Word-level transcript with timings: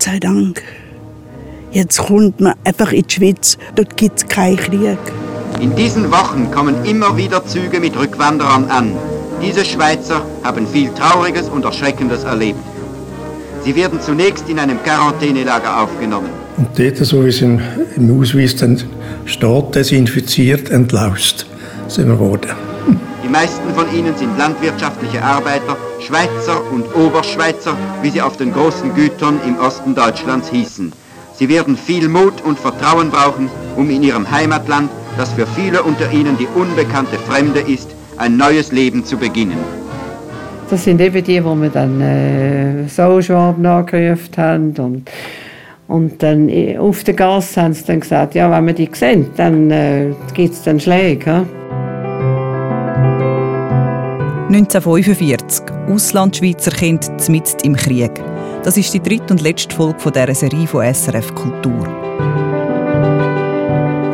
Gott 0.00 0.14
sei 0.14 0.18
Dank. 0.18 0.62
Jetzt 1.72 1.98
kommt 1.98 2.40
man 2.40 2.54
einfach 2.64 2.90
in 2.90 3.02
die 3.02 3.14
Schweiz, 3.14 3.58
dort 3.76 3.98
gibt 3.98 4.16
es 4.16 4.26
keinen 4.26 4.56
Krieg. 4.56 4.96
In 5.60 5.76
diesen 5.76 6.10
Wochen 6.10 6.50
kommen 6.50 6.86
immer 6.86 7.18
wieder 7.18 7.44
Züge 7.44 7.80
mit 7.80 7.94
Rückwanderern 7.98 8.64
an. 8.70 8.92
Diese 9.42 9.62
Schweizer 9.62 10.24
haben 10.42 10.66
viel 10.66 10.88
Trauriges 10.94 11.50
und 11.50 11.66
Erschreckendes 11.66 12.24
erlebt. 12.24 12.60
Sie 13.62 13.76
werden 13.76 14.00
zunächst 14.00 14.48
in 14.48 14.58
einem 14.58 14.82
Quarantänelager 14.82 15.82
aufgenommen. 15.82 16.30
Und 16.56 16.68
dort, 16.78 16.96
so 16.96 17.22
wie 17.22 17.28
es 17.28 17.42
im, 17.42 17.60
Ausweis 18.18 18.56
dann 18.56 18.82
steht, 19.26 19.74
desinfiziert, 19.74 20.70
entlaust 20.70 21.44
sind 21.88 22.08
wir 22.08 22.14
geworden. 22.14 22.69
Die 23.22 23.28
meisten 23.28 23.74
von 23.74 23.92
ihnen 23.94 24.16
sind 24.16 24.38
landwirtschaftliche 24.38 25.22
Arbeiter, 25.22 25.76
Schweizer 26.00 26.62
und 26.72 26.86
Oberschweizer, 26.94 27.76
wie 28.02 28.10
sie 28.10 28.22
auf 28.22 28.38
den 28.38 28.52
großen 28.52 28.94
Gütern 28.94 29.38
im 29.46 29.58
Osten 29.58 29.94
Deutschlands 29.94 30.50
hießen. 30.50 30.92
Sie 31.34 31.48
werden 31.48 31.76
viel 31.76 32.08
Mut 32.08 32.42
und 32.44 32.58
Vertrauen 32.58 33.10
brauchen, 33.10 33.50
um 33.76 33.90
in 33.90 34.02
ihrem 34.02 34.30
Heimatland, 34.30 34.90
das 35.18 35.32
für 35.32 35.46
viele 35.46 35.82
unter 35.82 36.10
ihnen 36.12 36.38
die 36.38 36.48
unbekannte 36.54 37.18
Fremde 37.18 37.60
ist, 37.60 37.90
ein 38.16 38.36
neues 38.36 38.72
Leben 38.72 39.04
zu 39.04 39.16
beginnen. 39.16 39.58
Das 40.70 40.84
sind 40.84 41.00
eben 41.00 41.22
die, 41.22 41.44
wo 41.44 41.54
wir 41.54 41.68
dann 41.68 42.00
äh, 42.00 42.88
Sauschwab 42.88 43.58
nachgerufen 43.58 44.36
haben 44.36 44.74
und, 44.78 45.10
und 45.88 46.22
dann 46.22 46.48
äh, 46.48 46.78
auf 46.78 47.04
der 47.04 47.14
Gas 47.14 47.56
haben 47.56 47.74
sie 47.74 47.84
dann 47.84 48.00
gesagt, 48.00 48.34
ja, 48.34 48.50
wenn 48.50 48.66
wir 48.66 48.74
die 48.74 48.88
sehen, 48.92 49.26
dann 49.36 49.70
äh, 49.70 50.12
gibt 50.32 50.54
es 50.54 50.62
dann 50.62 50.78
Schläge. 50.78 51.30
Ja? 51.30 51.59
1945, 54.50 55.62
Auslandschweizer 55.86 56.72
Kind 56.72 57.08
mitten 57.28 57.56
im 57.62 57.76
Krieg. 57.76 58.10
Das 58.64 58.76
ist 58.76 58.92
die 58.92 59.00
dritte 59.00 59.32
und 59.32 59.42
letzte 59.42 59.72
Folge 59.72 60.10
dieser 60.10 60.34
Serie 60.34 60.66
von 60.66 60.92
SRF 60.92 61.32
Kultur. 61.36 61.86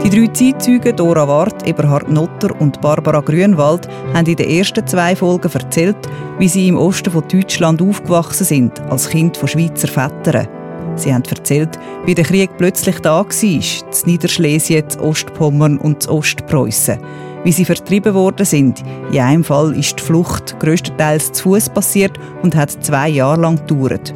Die 0.04 0.10
drei 0.10 0.26
Zeitzeugen 0.26 0.94
Dora 0.94 1.26
Wart, 1.26 1.66
Eberhard 1.66 2.10
Notter 2.10 2.54
und 2.60 2.82
Barbara 2.82 3.20
Grünwald 3.20 3.88
haben 4.12 4.26
in 4.26 4.36
den 4.36 4.50
ersten 4.50 4.86
zwei 4.86 5.16
Folgen 5.16 5.50
erzählt, 5.50 5.96
wie 6.38 6.48
sie 6.48 6.68
im 6.68 6.76
Osten 6.76 7.10
von 7.10 7.26
Deutschland 7.26 7.80
aufgewachsen 7.80 8.44
sind, 8.44 8.78
als 8.90 9.08
Kind 9.08 9.38
von 9.38 9.48
Schweizer 9.48 9.88
Vätern. 9.88 10.48
Sie 10.96 11.14
haben 11.14 11.24
erzählt, 11.24 11.78
wie 12.04 12.14
der 12.14 12.26
Krieg 12.26 12.50
plötzlich 12.58 13.00
da 13.00 13.24
war, 13.24 13.42
in 13.42 13.62
Niederschlesien, 14.04 14.84
in 14.84 15.00
Ostpommern 15.00 15.78
und 15.78 16.04
in 16.04 16.10
Ostpreußen 16.10 16.98
wie 17.46 17.52
sie 17.52 17.64
vertrieben 17.64 18.12
worden 18.12 18.44
sind. 18.44 18.82
In 19.12 19.20
einem 19.20 19.44
Fall 19.44 19.72
ist 19.78 20.00
die 20.00 20.02
Flucht 20.02 20.58
größtenteils 20.58 21.30
zu 21.30 21.44
Fuß 21.44 21.68
passiert 21.68 22.18
und 22.42 22.56
hat 22.56 22.84
zwei 22.84 23.08
Jahre 23.08 23.40
lang 23.40 23.64
gedauert. 23.64 24.12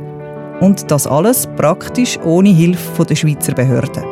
Und 0.61 0.91
das 0.91 1.07
alles 1.07 1.49
praktisch 1.55 2.19
ohne 2.25 2.49
Hilfe 2.49 3.05
der 3.05 3.15
Schweizer 3.15 3.55
Behörden. 3.55 4.03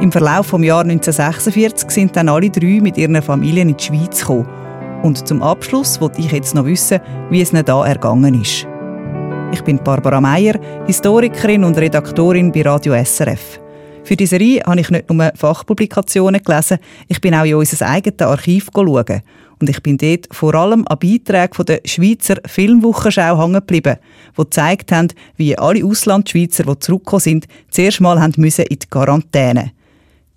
Im 0.00 0.10
Verlauf 0.10 0.52
des 0.52 0.64
Jahr 0.64 0.80
1946 0.80 1.90
sind 1.90 2.16
dann 2.16 2.30
alle 2.30 2.48
drei 2.48 2.80
mit 2.80 2.96
ihren 2.96 3.20
Familien 3.20 3.68
in 3.68 3.76
die 3.76 3.84
Schweiz 3.84 4.20
gekommen. 4.20 4.48
Und 5.02 5.28
zum 5.28 5.42
Abschluss 5.42 6.00
wollte 6.00 6.20
ich 6.20 6.32
jetzt 6.32 6.54
noch 6.54 6.64
wissen, 6.64 7.00
wie 7.28 7.42
es 7.42 7.52
ihnen 7.52 7.64
da 7.64 7.86
ergangen 7.86 8.40
ist. 8.40 8.66
Ich 9.52 9.62
bin 9.62 9.78
Barbara 9.84 10.22
Meier, 10.22 10.54
Historikerin 10.86 11.62
und 11.62 11.76
Redaktorin 11.76 12.50
bei 12.50 12.62
Radio 12.62 12.94
SRF. 13.04 13.65
Für 14.06 14.14
die 14.14 14.26
Serie 14.26 14.62
habe 14.64 14.78
ich 14.78 14.88
nicht 14.88 15.10
nur 15.10 15.32
Fachpublikationen 15.34 16.40
gelesen, 16.40 16.78
ich 17.08 17.20
bin 17.20 17.34
auch 17.34 17.44
in 17.44 17.56
unser 17.56 17.88
eigenes 17.88 18.20
Archiv 18.20 18.68
schauen. 18.72 19.22
Und 19.58 19.68
ich 19.68 19.82
bin 19.82 19.98
dort 19.98 20.28
vor 20.30 20.54
allem 20.54 20.86
an 20.86 21.00
Beiträgen 21.00 21.64
der 21.66 21.80
Schweizer 21.84 22.36
Filmwochenschau 22.46 23.36
hängen 23.36 23.54
geblieben, 23.54 23.96
die 24.38 24.42
gezeigt 24.42 24.92
haben, 24.92 25.08
wie 25.36 25.58
alle 25.58 25.84
Auslandschweizer, 25.84 26.62
die 26.62 26.78
zurückgekommen 26.78 27.20
sind, 27.20 27.46
zuerst 27.68 28.00
mal 28.00 28.20
haben 28.20 28.34
müssen 28.36 28.66
in 28.66 28.78
die 28.78 28.86
Quarantäne. 28.88 29.72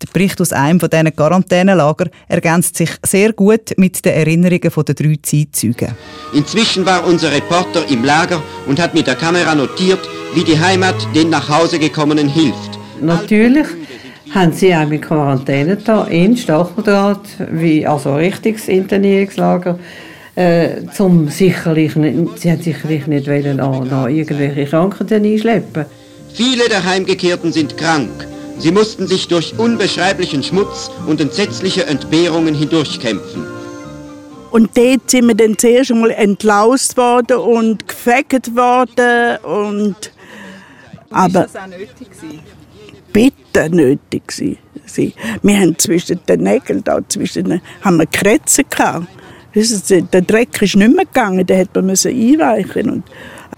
Der 0.01 0.07
Bericht 0.13 0.41
aus 0.41 0.51
einem 0.51 0.79
von 0.79 0.89
diesen 0.89 1.15
Quarantänelager 1.15 2.09
ergänzt 2.27 2.75
sich 2.75 2.89
sehr 3.05 3.33
gut 3.33 3.77
mit 3.77 4.03
den 4.03 4.13
Erinnerungen 4.13 4.61
der 4.61 4.95
drei 4.95 5.19
Zeitzeugen. 5.21 5.95
Inzwischen 6.33 6.87
war 6.87 7.05
unser 7.05 7.31
Reporter 7.31 7.87
im 7.87 8.03
Lager 8.03 8.41
und 8.65 8.79
hat 8.81 8.95
mit 8.95 9.05
der 9.05 9.15
Kamera 9.15 9.53
notiert, 9.53 9.99
wie 10.33 10.43
die 10.43 10.59
Heimat 10.59 10.95
den 11.13 11.29
nach 11.29 11.47
Hause 11.49 11.77
gekommenen 11.77 12.29
hilft. 12.29 12.78
Natürlich 13.01 13.67
haben 14.33 14.53
sie 14.53 14.75
auch 14.75 14.87
mit 14.87 15.01
Quarantäne 15.01 15.77
da 15.77 16.05
in 16.05 16.37
Stacheldraht, 16.37 17.21
wie, 17.51 17.85
also 17.85 18.15
richtiges 18.15 18.67
Internierungslager, 18.67 19.79
äh, 20.35 20.85
zum 20.95 21.27
sicherlich 21.29 21.95
nicht, 21.95 22.39
sie 22.39 22.51
haben 22.51 22.61
sicherlich 22.61 23.07
nicht 23.07 23.27
wollen, 23.27 23.57
noch, 23.57 23.83
noch 23.83 24.07
irgendwelche 24.07 24.65
Krankheiten 24.65 25.25
einschleppen. 25.25 25.85
Viele 26.33 26.69
der 26.69 26.83
Heimgekehrten 26.85 27.51
sind 27.51 27.77
krank. 27.77 28.27
Sie 28.59 28.71
mussten 28.71 29.07
sich 29.07 29.27
durch 29.27 29.57
unbeschreiblichen 29.57 30.43
Schmutz 30.43 30.91
und 31.07 31.19
entsetzliche 31.21 31.85
Entbehrungen 31.87 32.53
hindurchkämpfen. 32.53 33.47
Und 34.51 34.75
dort 34.75 35.09
sind 35.09 35.27
wir 35.27 35.35
dann 35.35 35.57
zuerst 35.57 35.91
einmal 35.91 36.11
entlaust 36.11 36.97
worden 36.97 37.37
und 37.37 37.87
gefegt 37.87 38.55
worden. 38.55 39.37
Und, 39.43 40.11
aber, 41.09 41.45
ist 41.45 41.55
das 41.55 41.63
auch 41.63 41.67
nötig 41.67 42.09
gewesen? 42.09 42.58
Bitter 43.19 43.67
nötig 43.67 44.27
gewesen. 44.27 45.13
Wir 45.43 45.59
haben 45.59 45.77
zwischen 45.77 46.19
den 46.27 46.43
Nägeln 46.43 46.83
da, 46.83 46.99
zwischen 47.09 47.61
haben 47.81 47.97
wir 47.97 48.05
Krätze 48.05 48.63
gehabt. 48.63 49.07
Der 49.53 50.21
Dreck 50.21 50.61
ist 50.61 50.75
nicht 50.75 50.95
mehr 50.95 51.05
gegangen, 51.05 51.45
den 51.45 51.57
hätte 51.57 51.81
man 51.81 51.95
einweichen 52.05 52.89
und 52.89 53.03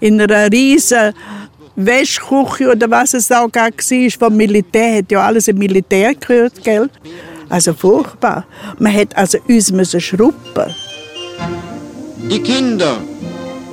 in 0.00 0.20
einer 0.20 0.50
riesen 0.50 1.12
Wäschküche 1.76 2.72
oder 2.72 2.90
was 2.90 3.14
es 3.14 3.30
auch 3.30 3.48
war, 3.54 4.10
vom 4.18 4.36
Militär, 4.36 4.98
hat 4.98 5.12
ja 5.12 5.24
alles 5.24 5.46
im 5.46 5.58
Militär 5.58 6.14
gehört, 6.14 6.64
gell? 6.64 6.90
Also 7.48 7.72
furchtbar. 7.72 8.44
Man 8.78 8.90
hätte 8.90 9.16
also 9.16 9.38
uns 9.46 9.70
müssen 9.70 10.00
schruppen. 10.00 10.74
Die 12.30 12.40
Kinder, 12.40 12.96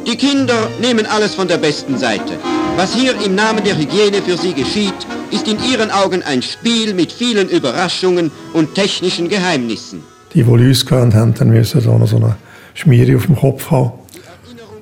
die 0.08 0.16
Kinder 0.16 0.70
nehmen 0.82 1.06
alles 1.06 1.36
von 1.36 1.48
der 1.48 1.58
besten 1.58 1.98
Seite. 1.98 2.34
Was 2.76 2.94
hier 2.94 3.14
im 3.26 3.36
Namen 3.36 3.64
der 3.64 3.78
Hygiene 3.78 4.22
für 4.22 4.38
sie 4.38 4.54
geschieht, 4.54 4.94
ist 5.32 5.48
in 5.48 5.58
ihren 5.64 5.92
Augen 5.92 6.24
ein 6.24 6.42
Spiel 6.42 6.94
mit 6.94 7.12
vielen 7.12 7.50
Überraschungen 7.50 8.32
und 8.54 8.74
technischen 8.76 9.30
Geheimnissen. 9.30 10.02
Die, 10.34 10.44
die 10.44 10.50
uns 10.50 10.86
gehabt 10.86 11.14
haben, 11.14 11.34
dann 11.34 11.50
müssen 11.50 11.82
so 11.82 11.92
eine 11.92 12.36
Schmiere 12.74 13.18
auf 13.18 13.26
dem 13.26 13.36
Kopf 13.36 13.70
haben. 13.72 13.92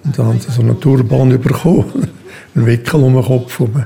Und 0.03 0.17
dann 0.17 0.27
haben 0.27 0.39
sie 0.39 0.51
so 0.51 0.61
eine 0.61 0.79
Turban 0.79 1.29
bekommen, 1.41 2.09
einen 2.55 2.65
Wickel 2.65 3.03
um 3.03 3.13
den 3.13 3.23
Kopf 3.23 3.59
herum. 3.59 3.83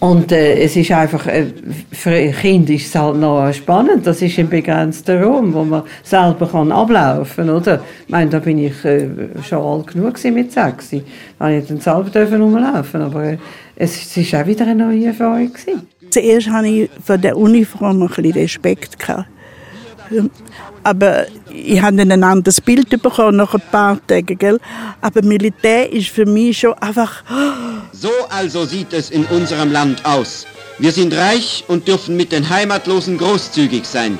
Und 0.00 0.32
äh, 0.32 0.62
es 0.62 0.76
ist 0.76 0.90
einfach, 0.92 1.26
äh, 1.26 1.46
für 1.92 2.10
ein 2.10 2.32
Kind 2.32 2.70
ist 2.70 2.86
es 2.86 2.94
halt 2.94 3.16
noch 3.16 3.52
spannend. 3.52 4.06
Das 4.06 4.22
ist 4.22 4.38
ein 4.38 4.48
begrenzter 4.48 5.22
Raum, 5.22 5.52
wo 5.52 5.62
man 5.62 5.82
selber 6.02 6.46
kann 6.46 6.72
ablaufen 6.72 7.46
kann. 7.46 7.50
Oder? 7.54 7.84
Ich 8.06 8.10
meine, 8.10 8.30
da 8.30 8.38
bin 8.38 8.58
ich 8.58 8.82
äh, 8.82 9.08
schon 9.46 9.62
alt 9.62 9.88
genug 9.88 10.24
mit 10.24 10.52
sechs. 10.52 10.90
Da 11.38 11.50
ich 11.50 11.66
dann 11.66 11.80
selber 11.80 12.38
rumlaufen 12.38 13.02
Aber 13.02 13.24
äh, 13.24 13.38
es 13.76 14.16
war 14.32 14.42
auch 14.42 14.46
wieder 14.46 14.66
eine 14.66 14.86
neue 14.86 15.06
Erfahrung. 15.06 15.52
Zuerst 16.08 16.48
hatte 16.48 16.68
ich 16.68 16.90
von 17.04 17.20
der 17.20 17.36
Uniform 17.36 18.02
ein 18.02 18.08
bisschen 18.08 18.32
Respekt. 18.32 18.98
Gehabt. 18.98 19.26
Aber 20.82 21.26
ich 21.52 21.80
habe 21.82 22.00
ein 22.00 22.24
anderes 22.24 22.60
Bild 22.60 22.90
bekommen 23.02 23.36
nach 23.36 23.54
ein 23.54 23.62
paar 23.70 24.06
Tagen. 24.06 24.38
Gell? 24.38 24.58
Aber 25.00 25.22
Militär 25.22 25.92
ist 25.92 26.08
für 26.08 26.26
mich 26.26 26.58
schon 26.58 26.74
einfach... 26.74 27.22
So 27.92 28.10
also 28.30 28.64
sieht 28.64 28.92
es 28.92 29.10
in 29.10 29.24
unserem 29.26 29.72
Land 29.72 30.04
aus. 30.06 30.46
Wir 30.78 30.92
sind 30.92 31.14
reich 31.14 31.64
und 31.68 31.86
dürfen 31.86 32.16
mit 32.16 32.32
den 32.32 32.48
Heimatlosen 32.48 33.18
großzügig 33.18 33.84
sein. 33.84 34.18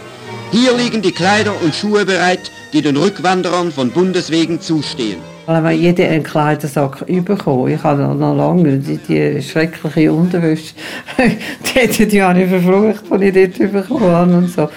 Hier 0.53 0.77
liegen 0.77 1.01
die 1.01 1.13
Kleider 1.13 1.55
und 1.63 1.75
Schuhe 1.75 2.05
bereit, 2.05 2.51
die 2.73 2.83
den 2.83 2.97
Rückwanderern 2.97 3.73
von 3.73 3.91
Bundeswegen 3.91 4.61
zustehen. 4.61 5.19
Aber 5.47 5.71
jeder 5.71 6.09
einen 6.09 6.23
Kleidersack 6.23 7.07
bekommen. 7.07 7.73
Ich 7.73 7.83
habe 7.83 8.03
noch 8.03 8.37
lange 8.37 8.79
die, 8.79 8.99
die 8.99 9.43
schreckliche 9.43 10.13
Unterwäsche, 10.13 10.75
die 11.19 11.79
hätte 11.79 12.05
ich 12.05 12.23
auch 12.23 12.33
nicht 12.33 12.49
verflucht, 12.49 13.05
die 13.21 13.25
ich 13.27 13.57
dort 13.57 13.73
bekommen 13.73 14.11
habe 14.11 14.37
und 14.37 14.51
so. 14.51 14.69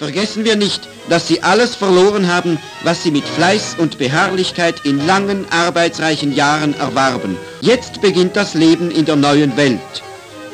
Vergessen 0.00 0.46
wir 0.46 0.56
nicht, 0.56 0.88
dass 1.10 1.28
sie 1.28 1.42
alles 1.42 1.76
verloren 1.76 2.26
haben, 2.26 2.58
was 2.84 3.02
sie 3.02 3.10
mit 3.10 3.24
Fleiß 3.28 3.76
und 3.76 3.98
Beharrlichkeit 3.98 4.76
in 4.84 5.06
langen, 5.06 5.44
arbeitsreichen 5.50 6.32
Jahren 6.32 6.72
erwarben. 6.72 7.36
Jetzt 7.60 8.00
beginnt 8.00 8.34
das 8.34 8.54
Leben 8.54 8.90
in 8.90 9.04
der 9.04 9.16
neuen 9.16 9.58
Welt. 9.58 10.02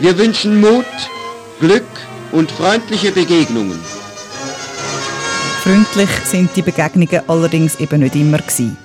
Wir 0.00 0.18
wünschen 0.18 0.60
Mut, 0.60 0.84
Glück 1.60 1.86
und 2.32 2.50
freundliche 2.50 3.12
Begegnungen. 3.12 3.78
Freundlich 5.62 6.10
sind 6.24 6.50
die 6.56 6.62
Begegnungen 6.62 7.22
allerdings 7.28 7.76
eben 7.78 8.00
nicht 8.00 8.16
immer 8.16 8.38
gewesen. 8.38 8.76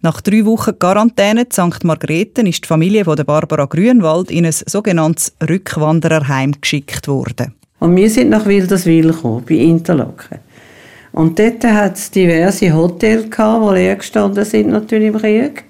Nach 0.00 0.20
drei 0.20 0.44
Wochen 0.44 0.78
Quarantäne 0.78 1.40
in 1.40 1.50
St. 1.50 1.82
Margrethen 1.82 2.46
ist 2.46 2.62
die 2.62 2.68
Familie 2.68 3.04
von 3.04 3.16
Barbara 3.16 3.64
Grünwald 3.64 4.30
in 4.30 4.46
ein 4.46 4.52
sogenanntes 4.52 5.34
Rückwandererheim 5.42 6.52
geschickt 6.60 7.08
worden. 7.08 7.54
Und 7.80 7.96
wir 7.96 8.08
sind 8.08 8.30
nach 8.30 8.46
Wilderswil 8.46 9.08
gekommen, 9.10 9.42
bei 9.48 9.56
Interlaken. 9.56 10.38
Und 11.10 11.36
dort 11.36 11.64
hat 11.64 11.96
es 11.96 12.12
diverse 12.12 12.72
Hotels, 12.72 13.26
die 13.28 13.74
leer 13.74 13.96
gestanden 13.96 14.44
sind 14.44 14.68
natürlich 14.68 15.08
im 15.08 15.18
Krieg. 15.18 15.64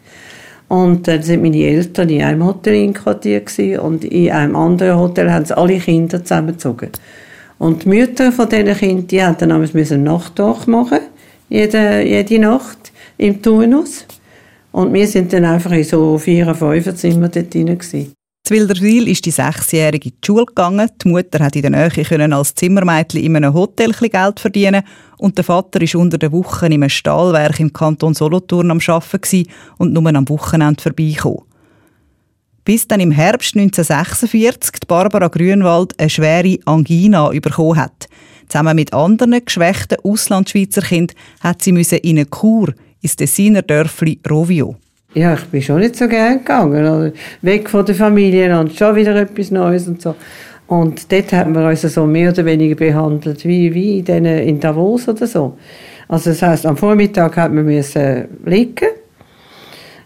Und 0.68 1.08
dann 1.08 1.22
sind 1.22 1.40
meine 1.40 1.64
Eltern 1.64 2.10
in 2.10 2.22
einem 2.22 2.44
Hotel 2.44 2.74
inquartiert 2.74 3.50
und 3.80 4.04
in 4.04 4.30
einem 4.30 4.56
anderen 4.56 4.98
Hotel 4.98 5.32
haben 5.32 5.46
sie 5.46 5.56
alle 5.56 5.78
Kinder 5.78 6.22
zusammengezogen. 6.22 6.90
Und 7.56 7.84
die 7.84 7.88
Mütter 7.88 8.30
von 8.30 8.46
diesen 8.46 8.76
Kindern, 8.76 9.06
die 9.06 9.24
haben 9.24 9.38
dann 9.38 9.58
müssen 9.72 10.04
machen, 10.04 10.98
jede, 11.48 12.02
jede 12.02 12.38
Nacht 12.40 12.92
im 13.16 13.40
Turnus. 13.40 14.04
Und 14.72 14.92
wir 14.92 15.06
sind 15.06 15.32
dann 15.32 15.44
einfach 15.44 15.72
in 15.72 15.84
so 15.84 16.18
vier, 16.18 16.54
fünf 16.54 16.94
Zimmer 16.94 17.28
dort 17.28 17.52
drin. 17.52 17.66
Gewesen. 17.66 18.12
Zu 18.48 18.54
Wilderswil 18.54 19.08
ist 19.08 19.26
die 19.26 19.30
Sechsjährige 19.30 20.08
in 20.08 20.14
die 20.22 20.26
Schule 20.26 20.46
gegangen. 20.46 20.88
Die 21.04 21.08
Mutter 21.08 21.44
hat 21.44 21.54
in 21.54 21.62
der 21.62 21.70
Nähe 21.70 22.34
als 22.34 22.54
Zimmermädchen 22.54 23.22
in 23.22 23.36
einem 23.36 23.52
Hotel 23.52 23.92
Geld 23.92 24.40
verdienen 24.40 24.84
und 25.18 25.36
der 25.36 25.44
Vater 25.44 25.80
war 25.80 26.00
unter 26.00 26.16
der 26.16 26.32
Woche 26.32 26.64
in 26.64 26.72
einem 26.72 26.88
Stahlwerk 26.88 27.60
im 27.60 27.72
Kanton 27.72 28.14
Solothurn 28.14 28.70
am 28.70 28.80
Arbeiten 28.86 29.44
und 29.76 29.92
nur 29.92 30.06
am 30.06 30.28
Wochenende 30.30 30.82
vorbeikommen. 30.82 31.42
Bis 32.64 32.88
dann 32.88 33.00
im 33.00 33.10
Herbst 33.10 33.54
1946 33.54 34.86
Barbara 34.86 35.28
Grünwald 35.28 35.98
eine 35.98 36.08
schwere 36.08 36.58
Angina 36.64 37.28
bekommen 37.28 37.76
hat. 37.76 38.08
Zusammen 38.48 38.76
mit 38.76 38.94
anderen 38.94 39.44
geschwächten 39.44 39.98
Auslandschweizer 40.02 40.80
Kindern 40.80 41.16
hat 41.40 41.60
sie 41.60 41.70
in 41.70 42.16
eine 42.16 42.24
Kur 42.24 42.72
ins 43.00 43.16
Tessiner 43.16 43.62
Dörfli 43.62 44.18
Rovio. 44.28 44.76
Ja, 45.14 45.34
ich 45.34 45.44
bin 45.46 45.62
schon 45.62 45.80
nicht 45.80 45.96
so 45.96 46.06
gern 46.06 46.38
gegangen. 46.38 46.84
Also 46.84 47.12
weg 47.42 47.68
von 47.68 47.84
der 47.84 47.94
Familie 47.94 48.58
und 48.58 48.74
schon 48.74 48.94
wieder 48.94 49.16
etwas 49.16 49.50
Neues 49.50 49.88
und 49.88 50.02
so. 50.02 50.14
Und 50.66 51.10
dort 51.10 51.32
haben 51.32 51.54
wir 51.54 51.66
uns 51.66 51.80
so 51.80 52.06
mehr 52.06 52.30
oder 52.30 52.44
weniger 52.44 52.74
behandelt, 52.74 53.44
wie, 53.46 53.72
wie 53.72 54.00
in, 54.00 54.24
in 54.26 54.60
Davos 54.60 55.08
oder 55.08 55.26
so. 55.26 55.56
Also 56.08 56.30
das 56.30 56.42
heisst, 56.42 56.66
am 56.66 56.76
Vormittag 56.76 57.36
hat 57.36 57.52
man 57.52 57.64
müssen 57.64 58.26
liegen, 58.44 58.88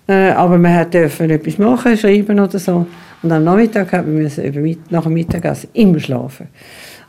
äh, 0.08 0.30
aber 0.30 0.58
man 0.58 0.88
durfte 0.90 1.24
etwas 1.24 1.58
machen, 1.58 1.96
schreiben 1.96 2.38
oder 2.38 2.58
so. 2.58 2.86
Und 3.22 3.32
am 3.32 3.44
Nachmittag 3.44 3.92
hat 3.92 4.06
man 4.06 4.16
müssen, 4.16 4.78
nach 4.90 5.02
dem 5.02 5.14
Mittagessen 5.14 5.70
immer 5.74 5.98
schlafen. 5.98 6.48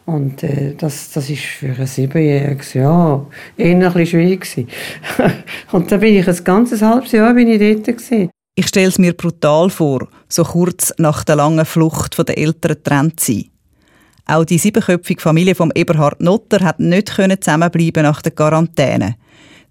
Und 0.05 0.43
äh, 0.43 0.75
das, 0.77 1.11
das 1.11 1.29
ist 1.29 1.43
für 1.43 1.73
ein 1.77 1.87
Siebenjähriges 1.87 2.73
ja 2.73 3.25
eher 3.57 3.75
ein 3.75 3.79
bisschen 3.79 4.05
schwierig 4.05 4.67
Und 5.71 5.91
da 5.91 5.97
bin 5.97 6.15
ich 6.15 6.27
ein 6.27 6.43
ganzes 6.43 6.81
halbes 6.81 7.13
Jahr 7.13 7.33
bin 7.33 7.47
ich 7.47 7.59
dort 7.59 7.85
gewesen. 7.97 8.29
Ich 8.55 8.67
stelle 8.67 8.89
es 8.89 8.99
mir 8.99 9.13
brutal 9.13 9.69
vor, 9.69 10.07
so 10.27 10.43
kurz 10.43 10.93
nach 10.97 11.23
der 11.23 11.37
langen 11.37 11.65
Flucht 11.65 12.15
von 12.15 12.25
den 12.25 12.37
Eltern 12.37 12.73
getrennt 12.75 13.19
zu 13.19 13.33
sein. 13.33 13.45
Auch 14.25 14.45
die 14.45 14.57
siebenköpfige 14.57 15.21
Familie 15.21 15.55
von 15.55 15.71
Eberhard 15.73 16.21
Notter 16.21 16.63
hat 16.63 16.79
nicht 16.79 17.09
zusammenbleiben 17.09 18.03
nach 18.03 18.21
der 18.21 18.31
Quarantäne. 18.31 19.15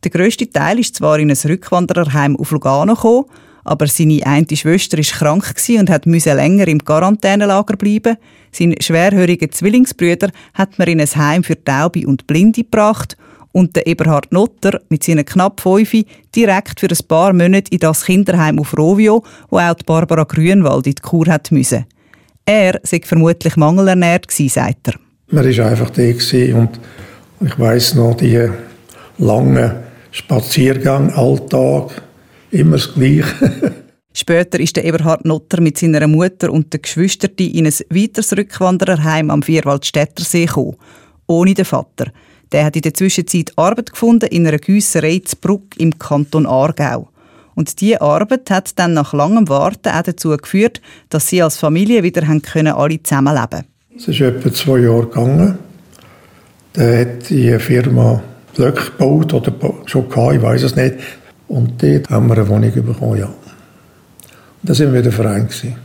Der 0.02 0.10
grösste 0.10 0.50
Teil 0.50 0.80
ist 0.80 0.96
zwar 0.96 1.18
in 1.18 1.30
ein 1.30 1.36
Rückwandererheim 1.36 2.36
auf 2.36 2.50
Lugano 2.50 2.94
gekommen, 2.94 3.26
aber 3.64 3.86
seine 3.86 4.24
eine 4.26 4.46
Schwester 4.56 4.98
war 4.98 5.04
krank 5.04 5.54
und 5.78 5.90
hat 5.90 6.06
länger 6.06 6.68
im 6.68 6.84
Quarantänelager 6.84 7.76
bleiben. 7.76 8.16
Sein 8.50 8.74
schwerhöriger 8.80 9.50
Zwillingsbrüder 9.50 10.30
hat 10.54 10.78
man 10.78 10.88
in 10.88 11.00
ein 11.00 11.06
Heim 11.06 11.44
für 11.44 11.62
Taube 11.62 12.06
und 12.06 12.26
Blinde 12.26 12.64
gebracht 12.64 13.16
und 13.52 13.76
der 13.76 13.86
Eberhard 13.86 14.32
Notter 14.32 14.80
mit 14.88 15.04
seinen 15.04 15.24
knapp 15.24 15.60
fünf 15.60 15.92
direkt 16.34 16.80
für 16.80 16.88
ein 16.88 17.06
paar 17.06 17.32
Monate 17.32 17.70
in 17.70 17.78
das 17.78 18.04
Kinderheim 18.04 18.58
auf 18.58 18.76
Rovio, 18.76 19.22
wo 19.50 19.58
auch 19.58 19.74
die 19.74 19.84
Barbara 19.84 20.24
Grünwald 20.24 20.86
in 20.86 20.94
die 20.94 21.02
Kur 21.02 21.26
hat 21.26 21.52
müssen. 21.52 21.84
Er 22.44 22.80
sei 22.82 23.00
vermutlich 23.04 23.56
mangelernährt 23.56 24.26
gewesen, 24.26 24.48
sagt 24.48 24.88
er. 24.88 24.94
Man 25.28 25.44
war 25.44 25.66
einfach 25.66 25.90
da 25.90 26.02
und 26.02 26.80
ich 27.40 27.58
weiss 27.58 27.94
noch, 27.94 28.16
die 28.16 28.48
langen 29.18 29.72
Spaziergang, 30.10 31.10
Alltag, 31.12 32.02
immer 32.52 32.76
das 32.76 32.94
Gleiche. 32.94 33.24
Später 34.14 34.60
ist 34.60 34.76
der 34.76 34.84
Eberhard 34.84 35.24
Notter 35.24 35.60
mit 35.60 35.78
seiner 35.78 36.06
Mutter 36.06 36.52
und 36.52 36.72
den 36.72 36.82
Geschwistern 36.82 37.30
in 37.38 37.66
ein 37.66 37.72
weiteres 37.90 38.36
Rückwandererheim 38.36 39.30
am 39.30 39.42
Vierwaldstättersee 39.42 40.44
gekommen. 40.44 40.76
Ohne 41.26 41.54
den 41.54 41.64
Vater. 41.64 42.12
Der 42.52 42.66
hat 42.66 42.76
in 42.76 42.82
der 42.82 42.92
Zwischenzeit 42.92 43.52
Arbeit 43.56 43.92
gefunden 43.92 44.28
in 44.28 44.46
einer 44.46 44.58
Güsserei 44.58 45.22
zu 45.24 45.36
Bruck 45.36 45.78
im 45.78 45.98
Kanton 45.98 46.46
Aargau. 46.46 47.08
Und 47.54 47.80
diese 47.80 48.02
Arbeit 48.02 48.50
hat 48.50 48.78
dann 48.78 48.92
nach 48.92 49.14
langem 49.14 49.48
Warten 49.48 49.88
auch 49.88 50.02
dazu 50.02 50.36
geführt, 50.36 50.82
dass 51.08 51.28
sie 51.28 51.42
als 51.42 51.56
Familie 51.56 52.02
wieder 52.02 52.26
haben 52.26 52.42
können, 52.42 52.74
alle 52.74 53.02
zusammenleben 53.02 53.64
Es 53.96 54.08
ist 54.08 54.20
etwa 54.20 54.52
zwei 54.52 54.78
Jahre 54.80 55.06
gegangen. 55.06 55.58
Da 56.74 56.98
hat 56.98 57.30
die 57.30 57.58
Firma 57.58 58.22
Blöcke 58.54 58.90
gebaut 58.90 59.32
oder 59.32 59.52
schon 59.86 60.08
gehabt, 60.08 60.34
ich 60.34 60.42
weiß 60.42 60.62
es 60.62 60.76
nicht. 60.76 60.96
Und 61.52 61.82
dort 61.82 62.08
haben 62.08 62.28
wir 62.28 62.38
eine 62.38 62.48
Wohnung 62.48 62.72
bekommen, 62.72 63.18
ja. 63.18 63.26
Und 63.26 63.34
da 64.62 64.72
sind 64.72 64.90
wir 64.90 65.00
wieder 65.00 65.12
Verein 65.12 65.46
gewesen. 65.46 65.76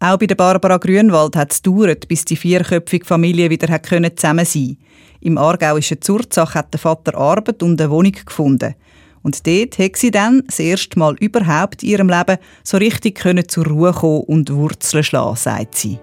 Auch 0.00 0.18
bei 0.18 0.26
der 0.26 0.34
Barbara 0.34 0.76
Grünwald 0.76 1.34
hat 1.34 1.50
es 1.50 1.62
gedauert, 1.62 2.06
bis 2.08 2.26
die 2.26 2.36
vierköpfige 2.36 3.06
Familie 3.06 3.48
wieder 3.48 3.68
zusammen 3.82 4.44
sein 4.44 4.66
konnte. 4.66 4.76
Im 5.20 5.38
aargauischen 5.38 6.02
Zurzach 6.02 6.54
hat 6.54 6.74
der 6.74 6.80
Vater 6.80 7.16
Arbeit 7.16 7.62
und 7.62 7.80
eine 7.80 7.90
Wohnung 7.90 8.12
gefunden. 8.12 8.74
Und 9.22 9.46
dort 9.46 9.78
hat 9.78 9.96
sie 9.96 10.10
dann 10.10 10.42
das 10.46 10.58
erste 10.58 10.98
Mal 10.98 11.16
überhaupt 11.20 11.82
in 11.82 11.88
ihrem 11.88 12.10
Leben 12.10 12.36
so 12.62 12.76
richtig 12.76 13.18
zur 13.48 13.66
Ruhe 13.66 13.92
kommen 13.92 14.24
und 14.24 14.52
Wurzeln 14.52 15.02
schlagen, 15.02 15.36
sagt 15.36 15.74
sie. 15.76 15.98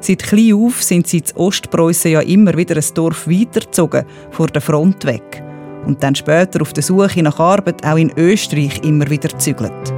Seit 0.00 0.22
klein 0.22 0.54
auf 0.54 0.82
sind 0.82 1.06
sie 1.06 1.18
in 1.18 1.36
Ostpreußen 1.36 2.10
ja 2.10 2.22
immer 2.22 2.56
wieder 2.56 2.76
ein 2.76 2.94
Dorf 2.94 3.28
weitergezogen, 3.28 4.06
vor 4.30 4.46
der 4.46 4.62
Front 4.62 5.04
weg. 5.04 5.49
Und 5.86 6.02
dann 6.02 6.14
später 6.14 6.62
auf 6.62 6.72
der 6.72 6.82
Suche 6.82 7.22
nach 7.22 7.38
Arbeit 7.38 7.84
auch 7.84 7.96
in 7.96 8.12
Österreich 8.16 8.82
immer 8.84 9.08
wieder 9.08 9.36
zügelt. 9.38 9.92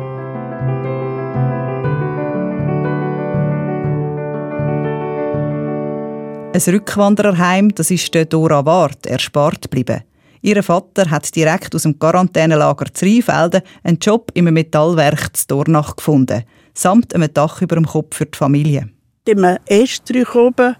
Ein 6.54 6.60
Rückwandererheim, 6.74 7.74
das 7.74 7.90
ist 7.90 8.12
der 8.12 8.26
Dora 8.26 8.64
Wart 8.66 9.06
erspart 9.06 9.62
geblieben. 9.62 10.02
Ihr 10.42 10.62
Vater 10.62 11.08
hat 11.10 11.34
direkt 11.34 11.74
aus 11.74 11.84
dem 11.84 11.98
Quarantänelager 11.98 12.92
zu 12.92 13.06
Rheinfelden 13.06 13.62
einen 13.84 13.98
Job 13.98 14.30
im 14.34 14.52
Metallwerk 14.52 15.36
zu 15.36 15.46
Dornach 15.46 15.96
gefunden, 15.96 16.42
samt 16.74 17.14
einem 17.14 17.32
Dach 17.32 17.62
über 17.62 17.76
dem 17.76 17.86
Kopf 17.86 18.16
für 18.16 18.26
die 18.26 18.36
Familie. 18.36 18.88
Im 19.24 19.44
Estrich 19.64 20.34
oben, 20.34 20.76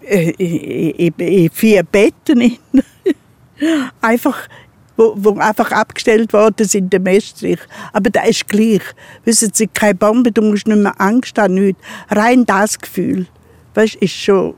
äh, 0.00 0.30
in 0.30 1.50
vier 1.50 1.84
Betten, 1.84 2.58
einfach 4.00 4.48
wo, 4.96 5.14
wo 5.16 5.36
einfach 5.38 5.72
abgestellt 5.72 6.32
worden 6.32 6.68
sind 6.68 6.94
im 6.94 7.06
Estrich. 7.06 7.58
Aber 7.92 8.10
da 8.10 8.22
ist 8.22 8.46
gleich. 8.46 8.82
Wissen 9.24 9.50
Sie, 9.52 9.66
keine 9.66 9.96
Bombe, 9.96 10.30
du 10.30 10.40
musst 10.40 10.68
nicht 10.68 10.78
mehr 10.78 11.00
Angst 11.00 11.36
haben, 11.36 11.54
nichts. 11.54 11.82
Rein 12.10 12.46
das 12.46 12.78
Gefühl 12.78 13.26
weißt, 13.74 13.96
ist 13.96 14.14
schon 14.14 14.54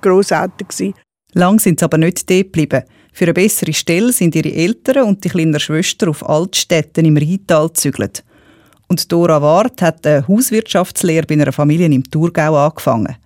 grossartig 0.00 0.68
gewesen. 0.68 0.94
Lang 1.32 1.58
sind 1.58 1.80
sie 1.80 1.84
aber 1.84 1.98
nicht 1.98 2.28
dort 2.28 2.52
geblieben. 2.52 2.82
Für 3.12 3.24
eine 3.24 3.34
bessere 3.34 3.72
Stelle 3.72 4.12
sind 4.12 4.34
ihre 4.34 4.52
Eltern 4.52 5.04
und 5.04 5.24
die 5.24 5.28
kleine 5.28 5.60
Schwester 5.60 6.08
auf 6.10 6.28
Altstätten 6.28 7.04
im 7.04 7.16
Rheintal 7.16 7.68
gezügelt. 7.68 8.24
Und 8.88 9.10
Dora 9.10 9.40
Ward 9.42 9.82
hat 9.82 10.06
eine 10.06 10.26
Hauswirtschaftslehre 10.28 11.26
bei 11.26 11.34
einer 11.34 11.52
Familie 11.52 11.86
im 11.86 12.04
Thurgau 12.04 12.56
angefangen. 12.56 13.16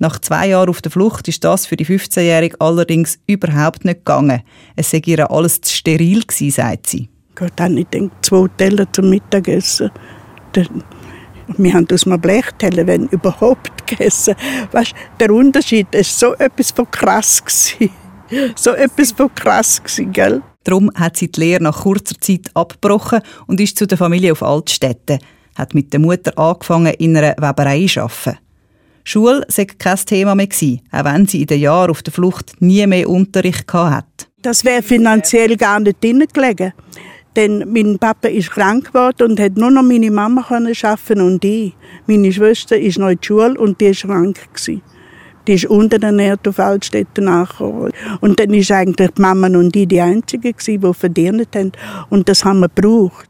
Nach 0.00 0.20
zwei 0.20 0.48
Jahren 0.48 0.68
auf 0.68 0.80
der 0.80 0.92
Flucht 0.92 1.26
ist 1.26 1.42
das 1.42 1.66
für 1.66 1.76
die 1.76 1.86
15-Jährige 1.86 2.60
allerdings 2.60 3.18
überhaupt 3.26 3.84
nicht 3.84 4.04
gegangen. 4.04 4.42
Es 4.76 4.90
sei 4.90 5.02
ihr 5.04 5.28
alles 5.30 5.60
zu 5.60 5.74
steril 5.74 6.22
gewesen, 6.22 6.50
sagt 6.52 6.86
sie. 6.86 7.08
Gott, 7.34 7.52
dann 7.56 7.76
ich 7.76 7.86
denke, 7.86 8.14
zwei 8.22 8.46
Teller 8.56 8.92
zum 8.92 9.10
Mittagessen. 9.10 9.90
Wir 11.56 11.74
haben 11.74 11.86
aus 11.92 12.06
einem 12.06 12.20
Blechteller, 12.20 12.86
wenn 12.86 13.06
überhaupt, 13.08 13.86
gegessen. 13.86 14.34
Weißt, 14.70 14.94
der 15.18 15.30
Unterschied 15.32 15.92
ist 15.94 16.18
so 16.18 16.34
etwas 16.34 16.70
von 16.70 16.90
krass 16.90 17.42
gewesen. 17.44 17.90
So 18.56 18.72
etwas 18.72 19.12
von 19.12 19.34
krass 19.34 19.82
gewesen, 19.82 20.12
gell? 20.12 20.42
Darum 20.62 20.90
hat 20.94 21.16
sie 21.16 21.32
die 21.32 21.40
Lehre 21.40 21.62
nach 21.62 21.80
kurzer 21.80 22.14
Zeit 22.20 22.50
abgebrochen 22.52 23.22
und 23.46 23.58
ist 23.58 23.78
zu 23.78 23.86
der 23.86 23.96
Familie 23.96 24.32
auf 24.32 24.42
Altstätten. 24.42 25.18
Hat 25.56 25.72
mit 25.72 25.94
der 25.94 26.00
Mutter 26.00 26.38
angefangen, 26.38 26.92
in 26.98 27.16
einer 27.16 27.34
Weberei 27.38 27.86
zu 27.86 28.02
arbeiten. 28.02 28.38
Schule 29.08 29.44
sei 29.48 29.64
kein 29.64 29.96
Thema 29.96 30.34
mehr 30.34 30.48
gewesen, 30.48 30.80
auch 30.92 31.04
wenn 31.04 31.26
sie 31.26 31.40
in 31.40 31.46
den 31.46 31.60
Jahren 31.60 31.90
auf 31.90 32.02
der 32.02 32.12
Flucht 32.12 32.52
nie 32.60 32.86
mehr 32.86 33.08
Unterricht 33.08 33.72
hatte. 33.72 34.26
Das 34.42 34.64
wäre 34.64 34.82
finanziell 34.82 35.56
gar 35.56 35.80
nicht 35.80 36.02
drin 36.04 36.24
gelegen. 36.32 36.74
Denn 37.34 37.64
mein 37.72 37.98
Papa 37.98 38.28
ist 38.28 38.50
krank 38.50 38.92
geworden 38.92 39.30
und 39.30 39.40
hat 39.40 39.56
nur 39.56 39.70
noch 39.70 39.82
meine 39.82 40.10
Mama 40.10 40.44
können 40.46 40.74
schaffen 40.74 41.20
und 41.20 41.44
ich. 41.44 41.74
Meine 42.06 42.32
Schwester 42.32 42.78
ist 42.78 42.98
noch 42.98 43.08
in 43.08 43.18
der 43.18 43.26
Schule 43.26 43.58
und 43.58 43.80
die 43.80 43.86
ist 43.86 44.02
krank 44.02 44.40
gewesen. 44.52 44.82
Die 45.46 45.54
ist 45.54 45.64
unterernährt 45.64 46.46
auf 46.46 46.58
Altstädten 46.58 47.24
nachgekommen. 47.24 47.92
Und 48.20 48.38
dann 48.38 48.52
ist 48.52 48.70
eigentlich 48.70 49.10
die 49.12 49.22
Mama 49.22 49.46
und 49.46 49.74
ich 49.74 49.88
die 49.88 50.00
Einzigen 50.00 50.52
gewesen, 50.52 50.80
die 50.82 50.94
verdient 50.94 51.56
haben. 51.56 51.72
Und 52.10 52.28
das 52.28 52.44
haben 52.44 52.60
wir 52.60 52.68
gebraucht. 52.68 53.27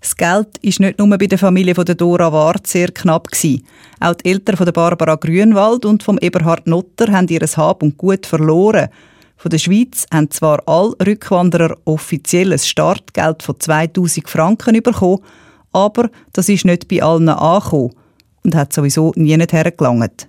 Das 0.00 0.16
Geld 0.16 0.58
ist 0.62 0.80
nicht 0.80 0.98
nur 0.98 1.08
bei 1.18 1.26
der 1.26 1.38
Familie 1.38 1.74
von 1.74 1.84
Dora 1.84 2.32
Ward 2.32 2.66
sehr 2.66 2.92
knapp 2.92 3.28
gewesen. 3.28 3.66
Auch 4.00 4.14
die 4.14 4.30
Eltern 4.30 4.56
von 4.56 4.72
Barbara 4.72 5.16
Grünwald 5.16 5.84
und 5.84 6.02
vom 6.02 6.18
Eberhard 6.18 6.66
Notter 6.66 7.12
haben 7.12 7.28
ihr 7.28 7.40
Hab 7.40 7.82
und 7.82 7.98
Gut 7.98 8.26
verloren 8.26 8.88
von 9.38 9.50
der 9.50 9.58
Schweiz 9.58 10.04
haben 10.12 10.32
zwar 10.32 10.60
alle 10.66 10.94
Rückwanderer 11.06 11.76
offiziell 11.84 12.52
ein 12.52 12.58
Startgeld 12.58 13.44
von 13.44 13.58
2000 13.58 14.28
Franken 14.28 14.82
bekommen, 14.82 15.22
Aber 15.70 16.10
das 16.32 16.48
ist 16.48 16.64
nicht 16.64 16.88
bei 16.88 17.02
allen 17.02 17.28
angekommen 17.28 17.92
und 18.42 18.56
hat 18.56 18.72
sowieso 18.72 19.12
nie 19.14 19.36
nicht 19.36 19.52
hergelangt. 19.52 20.28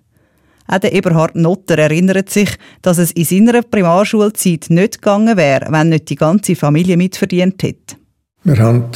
Auch 0.67 0.77
der 0.77 0.93
Eberhard 0.93 1.35
Notter 1.35 1.79
erinnert 1.79 2.29
sich, 2.29 2.51
dass 2.83 2.99
es 2.99 3.11
in 3.13 3.25
seiner 3.25 3.63
Primarschulzeit 3.63 4.67
nicht 4.69 5.01
gegangen 5.01 5.35
wäre, 5.35 5.65
wenn 5.71 5.89
nicht 5.89 6.11
die 6.11 6.15
ganze 6.15 6.55
Familie 6.55 6.95
mitverdient 6.95 7.63
hätte. 7.63 7.95
Wir 8.43 8.59
haben 8.59 8.91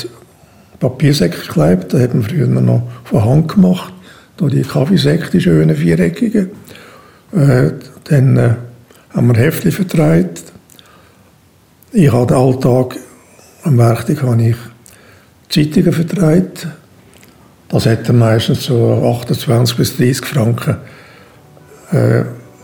Papiersäcke 0.84 1.40
geklebt, 1.40 1.94
das 1.94 2.02
haben 2.02 2.22
wir 2.22 2.30
früher 2.30 2.48
noch 2.48 2.84
von 3.06 3.24
Hand 3.24 3.54
gemacht. 3.54 3.94
Da 4.36 4.48
die 4.48 4.63
Kaffeesäcke, 4.63 5.30
die 5.32 5.40
schönen 5.40 5.78
viereckigen. 5.78 6.50
Äh, 7.32 7.72
dann 8.04 8.38
äh, 8.38 8.56
haben 9.16 9.28
wir 9.28 9.42
Heftchen 9.42 9.72
vertreibt. 9.72 10.44
Ich 11.94 12.12
habe 12.12 12.28
den 12.28 12.36
Alltag 12.36 12.98
am 13.63 13.78
Werktag 13.78 14.24
habe 14.24 14.44
ich 14.44 14.58
Zeitungen 15.48 15.94
vertreibt. 15.94 16.68
Das 17.70 17.86
hätte 17.86 18.12
meistens 18.12 18.66
so 18.66 19.18
28 19.22 19.78
bis 19.78 19.96
30 19.96 20.25
Franken 20.25 20.75
äh, 21.92 22.24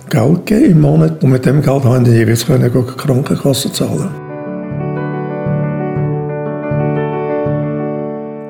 Geld 0.09 0.45
gegeben 0.45 0.71
im 0.71 0.81
Monat. 0.81 1.23
Und 1.23 1.29
mit 1.29 1.45
dem 1.45 1.61
Geld 1.61 1.85
haben 1.85 2.03
die 2.03 2.11
jeweils 2.11 2.45
die 2.45 2.97
Krankenkasse 2.97 3.71
zahlen. 3.71 4.28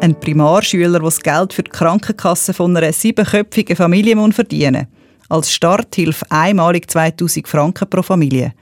Ein 0.01 0.18
Primarschüler, 0.18 0.91
der 0.91 1.01
das 1.01 1.20
Geld 1.20 1.51
für 1.51 1.63
die 1.63 1.72
Krankenkasse 1.72 2.53
von 2.53 2.75
einer 2.75 2.94
siebenköpfigen 2.94 3.75
Familie 3.75 4.32
verdienen 4.32 4.88
muss. 4.89 5.27
Als 5.27 5.51
Starthilfe 5.51 6.25
einmalig 6.29 6.89
2000 6.89 7.46
Franken 7.46 7.89
pro 7.89 8.01
Familie. 8.01 8.53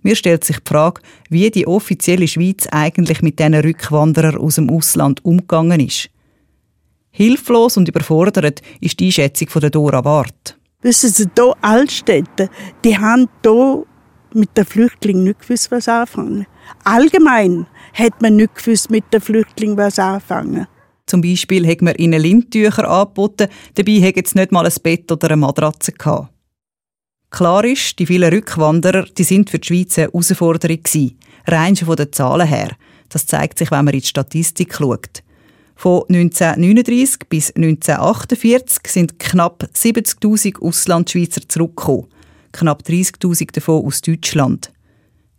Mir 0.00 0.16
stellt 0.16 0.44
sich 0.44 0.58
die 0.58 0.68
Frage, 0.70 1.02
wie 1.28 1.50
die 1.50 1.66
offizielle 1.66 2.26
Schweiz 2.26 2.66
eigentlich 2.70 3.20
mit 3.20 3.38
diesen 3.38 3.54
Rückwanderern 3.54 4.38
aus 4.38 4.54
dem 4.54 4.70
Ausland 4.70 5.22
umgegangen 5.22 5.80
ist. 5.80 6.08
Hilflos 7.10 7.76
und 7.76 7.88
überfordert 7.88 8.62
ist 8.80 8.98
die 8.98 9.06
Einschätzung 9.06 9.48
von 9.50 9.70
Dora 9.70 10.02
Wart. 10.02 10.56
Wissen 10.80 11.10
Sie, 11.10 11.26
hier 11.36 11.54
Altstädte, 11.60 12.48
die 12.84 12.96
haben 12.96 13.28
hier 13.42 13.84
mit 14.32 14.56
den 14.56 14.64
Flüchtlingen 14.64 15.24
nicht 15.24 15.40
gewusst, 15.40 15.70
was 15.70 15.88
anfangen. 15.88 16.46
Allgemein 16.84 17.66
hat 17.92 18.22
man 18.22 18.36
nicht 18.36 18.54
gewusst, 18.54 18.90
mit 18.90 19.12
den 19.12 19.20
Flüchtlingen 19.20 19.76
was 19.76 19.98
anfangen. 19.98 20.66
Zum 21.06 21.20
Beispiel 21.20 21.66
hat 21.66 21.82
man 21.82 21.94
ihnen 21.94 22.20
Lindtücher 22.20 22.88
angeboten, 22.88 23.48
dabei 23.74 24.02
hatten 24.02 24.24
sie 24.24 24.38
nicht 24.38 24.52
mal 24.52 24.66
ein 24.66 24.72
Bett 24.82 25.10
oder 25.10 25.28
eine 25.28 25.36
Matratze 25.36 25.92
gehabt. 25.92 26.30
Klar 27.30 27.64
ist, 27.64 27.98
die 27.98 28.06
vielen 28.06 28.32
Rückwanderer 28.32 29.04
die 29.04 29.24
sind 29.24 29.50
für 29.50 29.58
die 29.58 29.66
Schweiz 29.66 29.98
eine 29.98 30.08
Herausforderung 30.08 30.82
gewesen, 30.82 31.18
rein 31.46 31.76
schon 31.76 31.86
von 31.86 31.96
den 31.96 32.12
Zahlen 32.12 32.46
her. 32.46 32.70
Das 33.08 33.26
zeigt 33.26 33.58
sich, 33.58 33.70
wenn 33.70 33.84
man 33.84 33.94
in 33.94 34.00
die 34.00 34.06
Statistik 34.06 34.74
schaut. 34.74 35.22
Von 35.76 36.04
1939 36.08 37.28
bis 37.28 37.54
1948 37.54 38.78
sind 38.86 39.18
knapp 39.18 39.68
70.000 39.74 40.62
Auslandschweizer 40.62 41.42
zurückgekommen, 41.46 42.06
knapp 42.52 42.82
30.000 42.82 43.52
davon 43.52 43.84
aus 43.84 44.00
Deutschland. 44.00 44.72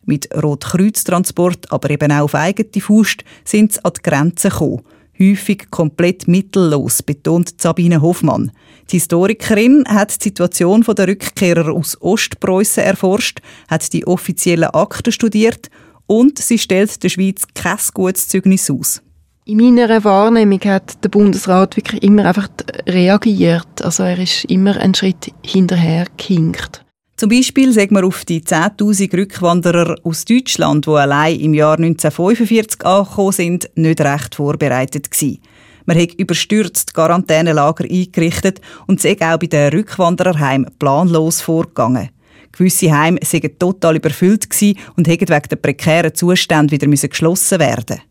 Mit 0.06 0.30
Rotkreuztransport, 0.36 1.72
aber 1.72 1.90
eben 1.90 2.12
auch 2.12 2.26
auf 2.26 2.36
eigene 2.36 2.82
Faust, 2.82 3.24
sind 3.44 3.74
sie 3.74 3.84
an 3.84 3.94
die 3.98 4.04
Grenze 4.04 4.50
gekommen. 4.50 4.84
Häufig 5.20 5.72
komplett 5.72 6.28
mittellos, 6.28 7.02
betont 7.02 7.60
Sabine 7.60 8.02
Hoffmann. 8.02 8.52
Die 8.92 8.98
Historikerin 8.98 9.84
hat 9.88 10.20
die 10.20 10.24
Situation 10.30 10.82
der 10.82 11.08
Rückkehrer 11.08 11.74
aus 11.74 12.00
Ostpreußen 12.00 12.84
erforscht, 12.84 13.40
hat 13.68 13.92
die 13.94 14.06
offiziellen 14.06 14.70
Akten 14.70 15.12
studiert 15.12 15.70
und 16.06 16.40
sie 16.40 16.58
stellt 16.58 17.04
der 17.04 17.10
Schweiz 17.10 17.44
kein 17.54 17.78
gutes 17.94 18.28
Zeugnis 18.28 18.70
aus. 18.70 19.02
In 19.46 19.58
meiner 19.58 20.04
Wahrnehmung 20.04 20.60
hat 20.66 21.04
der 21.04 21.10
Bundesrat 21.10 21.78
wirklich 21.78 22.04
immer 22.04 22.26
einfach 22.26 22.50
reagiert. 22.86 23.82
Also 23.82 24.04
er 24.04 24.20
ist 24.20 24.44
immer 24.46 24.76
einen 24.78 24.94
Schritt 24.94 25.32
hinterher 25.42 26.06
gehinkt. 26.18 26.84
Zum 27.18 27.30
Beispiel 27.30 27.74
sagen 27.74 27.96
wir 27.96 28.06
auf 28.06 28.26
die 28.26 28.42
10.000 28.42 29.18
Rückwanderer 29.18 29.96
aus 30.04 30.24
Deutschland, 30.24 30.86
die 30.86 30.92
allein 30.92 31.40
im 31.40 31.56
Jahr 31.56 31.76
1945 31.76 32.86
angekommen 32.86 33.32
sind, 33.32 33.70
nicht 33.76 34.02
recht 34.02 34.36
vorbereitet 34.36 35.10
gewesen. 35.10 35.40
Man 35.86 36.00
hat 36.00 36.14
überstürzt 36.14 36.94
Quarantänelager 36.94 37.86
eingerichtet 37.86 38.62
und 38.86 39.02
sei 39.02 39.18
auch 39.20 39.40
bei 39.40 39.48
den 39.48 39.74
Rückwandererheimen 39.74 40.70
planlos 40.78 41.42
vorgegangen. 41.42 42.10
Gewisse 42.52 42.96
Heime 42.96 43.20
seien 43.24 43.58
total 43.58 43.96
überfüllt 43.96 44.48
und 44.96 45.08
hätten 45.08 45.30
wegen 45.30 45.50
der 45.50 45.56
prekären 45.56 46.14
Zustände 46.14 46.72
wieder 46.72 46.88
geschlossen 46.88 47.60
werden 47.60 48.02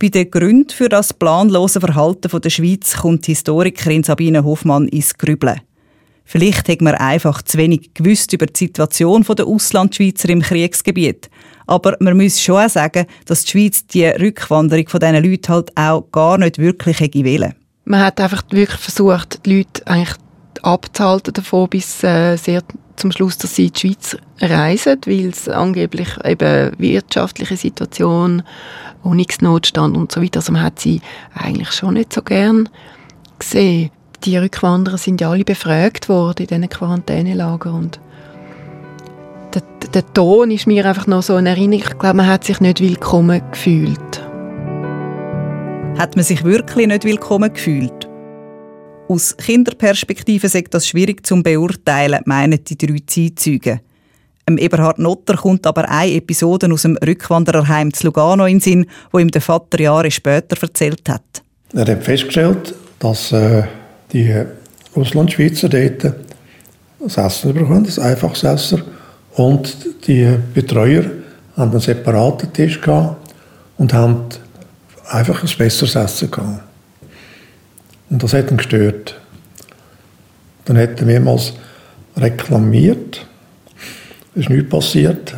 bei 0.00 0.08
den 0.08 0.30
Gründen 0.30 0.70
für 0.70 0.88
das 0.88 1.12
planlose 1.12 1.78
Verhalten 1.78 2.40
der 2.40 2.48
Schweiz 2.48 2.96
kommt 2.96 3.26
Historikerin 3.26 4.02
Sabine 4.02 4.42
Hofmann 4.42 4.88
ins 4.88 5.16
Grübeln. 5.16 5.60
Vielleicht 6.30 6.68
hat 6.68 6.80
man 6.80 6.94
einfach 6.94 7.42
zu 7.42 7.58
wenig 7.58 7.92
gewusst 7.92 8.32
über 8.32 8.46
die 8.46 8.56
Situation 8.56 9.24
der 9.24 9.48
Auslandschweizer 9.48 10.28
im 10.28 10.42
Kriegsgebiet. 10.42 11.28
Aber 11.66 11.96
man 11.98 12.16
muss 12.16 12.40
schon 12.40 12.64
auch 12.64 12.68
sagen, 12.68 13.06
dass 13.26 13.42
die 13.42 13.50
Schweiz 13.50 13.84
die 13.88 14.04
Rückwanderung 14.04 14.86
von 14.86 15.00
diesen 15.00 15.24
Leuten 15.24 15.52
halt 15.52 15.76
auch 15.76 16.02
gar 16.12 16.38
nicht 16.38 16.58
wirklich 16.58 17.00
wollen. 17.00 17.56
Man 17.84 17.98
hat 17.98 18.20
einfach 18.20 18.44
wirklich 18.50 18.78
versucht, 18.78 19.44
die 19.44 19.56
Leute 19.56 19.84
eigentlich 19.88 20.14
abzuhalten 20.62 21.34
davon, 21.34 21.68
bis 21.68 22.04
äh, 22.04 22.36
sehr 22.36 22.62
zum 22.94 23.10
Schluss, 23.10 23.36
dass 23.36 23.56
sie 23.56 23.66
in 23.66 23.72
die 23.72 23.80
Schweiz 23.80 24.16
reisen, 24.40 25.00
weil 25.06 25.30
es 25.30 25.48
angeblich 25.48 26.10
eben 26.24 26.78
wirtschaftliche 26.78 27.56
Situation, 27.56 28.44
Wohnungsnotstand 29.02 29.96
und 29.96 30.12
so 30.12 30.22
weiter, 30.22 30.38
also 30.38 30.52
man 30.52 30.62
hat 30.62 30.78
sie 30.78 31.00
eigentlich 31.34 31.72
schon 31.72 31.94
nicht 31.94 32.12
so 32.12 32.22
gern 32.22 32.68
gesehen. 33.36 33.90
Die 34.24 34.36
Rückwanderer 34.36 34.98
sind 34.98 35.20
ja 35.20 35.30
alle 35.30 35.44
befragt 35.44 36.08
worden 36.10 36.42
in 36.42 36.46
diesen 36.46 36.68
Quarantänelagern 36.68 37.74
und 37.74 38.00
der, 39.54 39.62
der 39.94 40.12
Ton 40.12 40.50
ist 40.50 40.66
mir 40.66 40.84
einfach 40.84 41.06
noch 41.06 41.22
so 41.22 41.34
eine 41.34 41.50
Erinnerung. 41.50 41.84
Ich 41.86 41.98
glaube, 41.98 42.18
man 42.18 42.26
hat 42.26 42.44
sich 42.44 42.60
nicht 42.60 42.80
willkommen 42.80 43.40
gefühlt. 43.50 44.22
Hat 45.98 46.16
man 46.16 46.24
sich 46.24 46.44
wirklich 46.44 46.86
nicht 46.86 47.04
willkommen 47.04 47.52
gefühlt? 47.52 48.08
Aus 49.08 49.36
Kinderperspektive 49.36 50.48
sagt 50.48 50.74
das 50.74 50.86
schwierig 50.86 51.26
zu 51.26 51.42
beurteilen, 51.42 52.20
meinen 52.26 52.62
die 52.62 52.78
drei 52.78 52.98
Zeitzeugen. 53.06 53.80
Dem 54.48 54.58
Eberhard 54.58 54.98
Notter 54.98 55.36
kommt 55.36 55.66
aber 55.66 55.88
eine 55.88 56.12
Episode 56.12 56.72
aus 56.72 56.82
dem 56.82 56.96
Rückwandererheim 56.96 57.92
zu 57.92 58.06
Lugano 58.06 58.44
in 58.44 58.56
den 58.56 58.60
Sinn, 58.60 58.86
wo 59.12 59.18
ihm 59.18 59.30
der 59.30 59.40
Vater 59.40 59.80
Jahre 59.80 60.10
später 60.10 60.56
erzählt 60.60 61.08
hat. 61.08 61.42
Er 61.72 61.86
hat 61.86 62.04
festgestellt, 62.04 62.74
dass 62.98 63.32
äh, 63.32 63.64
die 64.12 64.34
Russlandschweizer 64.94 65.68
dort 65.68 66.14
das 67.02 67.16
Essen 67.16 67.54
bekommen, 67.54 67.84
das 67.84 67.98
einfaches 67.98 68.44
Essen. 68.44 68.82
Und 69.34 69.76
die 70.06 70.28
Betreuer 70.54 71.04
haben 71.56 71.70
einen 71.70 71.80
separaten 71.80 72.52
Tisch 72.52 72.80
gehabt 72.80 73.32
und 73.78 73.92
haben 73.92 74.24
einfach 75.08 75.42
ein 75.42 75.50
besseres 75.56 75.94
Essen 75.94 76.30
gehabt. 76.30 76.62
Und 78.10 78.22
das 78.22 78.32
hat 78.34 78.50
ihn 78.50 78.56
gestört. 78.56 79.18
Dann 80.64 80.76
hat 80.76 81.00
er 81.00 81.06
mehrmals 81.06 81.54
reklamiert. 82.16 83.26
Es 84.34 84.42
ist 84.42 84.50
nichts 84.50 84.68
passiert. 84.68 85.34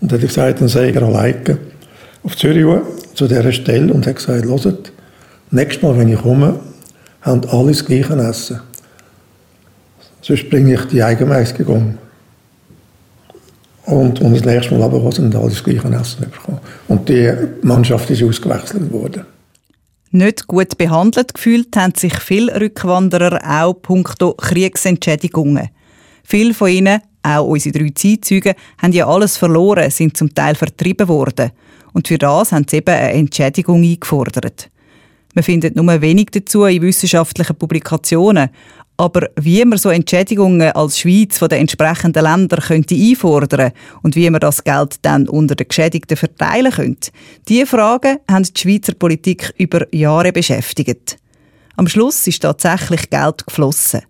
Und 0.00 0.12
dann 0.12 0.20
hat 0.20 0.28
gesagt, 0.28 0.60
dann 0.60 0.68
sei 0.68 0.90
er 0.90 1.02
alleine 1.02 1.58
auf 2.22 2.36
Zürich 2.36 2.66
zu 3.14 3.26
dieser 3.26 3.52
Stelle 3.52 3.92
und 3.92 4.06
hat 4.06 4.16
gesagt, 4.16 4.44
hört, 4.44 4.92
nächstes 5.50 5.82
Mal, 5.82 5.96
wenn 5.96 6.12
ich 6.12 6.20
komme, 6.20 6.60
haben 7.24 7.44
alle 7.48 7.72
das 7.72 7.84
gleiche 7.84 8.14
Essen. 8.14 8.60
Sonst 10.20 10.48
bringe 10.48 10.74
ich 10.74 10.84
die 10.84 11.02
Eigenmäßigung 11.02 11.76
um. 11.76 11.98
Und, 13.86 14.20
und 14.20 14.34
das 14.34 14.44
nächste 14.44 14.74
Mal 14.74 14.84
aber 14.84 15.02
haben 15.02 15.36
alle 15.36 15.48
das 15.48 15.62
gleiche 15.62 15.88
Essen 15.88 16.30
bekommen. 16.30 16.60
Und 16.88 17.08
die 17.08 17.30
Mannschaft 17.62 18.08
ist 18.10 18.22
ausgewechselt 18.22 18.90
worden. 18.92 19.26
Nicht 20.10 20.46
gut 20.46 20.78
behandelt 20.78 21.34
gefühlt 21.34 21.76
haben 21.76 21.94
sich 21.96 22.14
viele 22.20 22.60
Rückwanderer 22.60 23.40
auch 23.44 23.74
punkto 23.74 24.34
Kriegsentschädigungen. 24.34 25.70
Viele 26.22 26.54
von 26.54 26.68
ihnen, 26.68 27.00
auch 27.22 27.46
unsere 27.46 27.78
drei 27.78 27.90
Zeitzeugen, 27.94 28.54
haben 28.80 28.92
ja 28.92 29.06
alles 29.06 29.36
verloren, 29.36 29.90
sind 29.90 30.16
zum 30.16 30.32
Teil 30.32 30.54
vertrieben 30.54 31.08
worden. 31.08 31.50
Und 31.92 32.08
für 32.08 32.18
das 32.18 32.52
haben 32.52 32.66
sie 32.68 32.76
eben 32.76 32.94
eine 32.94 33.12
Entschädigung 33.12 33.82
eingefordert. 33.82 34.70
Man 35.34 35.42
findet 35.42 35.74
nur 35.74 36.00
wenig 36.00 36.28
dazu 36.30 36.64
in 36.64 36.82
wissenschaftlichen 36.82 37.56
Publikationen. 37.56 38.50
Aber 38.96 39.28
wie 39.40 39.64
man 39.64 39.76
so 39.76 39.90
Entschädigungen 39.90 40.70
als 40.70 41.00
Schweiz 41.00 41.38
von 41.38 41.48
den 41.48 41.58
entsprechenden 41.58 42.22
Ländern 42.22 42.60
könnte 42.60 42.94
einfordern 42.94 43.72
und 44.02 44.14
wie 44.14 44.30
man 44.30 44.40
das 44.40 44.62
Geld 44.62 44.98
dann 45.02 45.28
unter 45.28 45.56
den 45.56 45.66
Geschädigten 45.66 46.16
verteilen 46.16 46.70
könnte, 46.70 47.10
diese 47.48 47.66
Fragen 47.66 48.18
haben 48.30 48.44
die 48.44 48.60
Schweizer 48.60 48.94
Politik 48.94 49.52
über 49.58 49.92
Jahre 49.92 50.30
beschäftigt. 50.30 51.16
Am 51.74 51.88
Schluss 51.88 52.24
ist 52.28 52.42
tatsächlich 52.42 53.10
Geld 53.10 53.44
geflossen. 53.44 54.02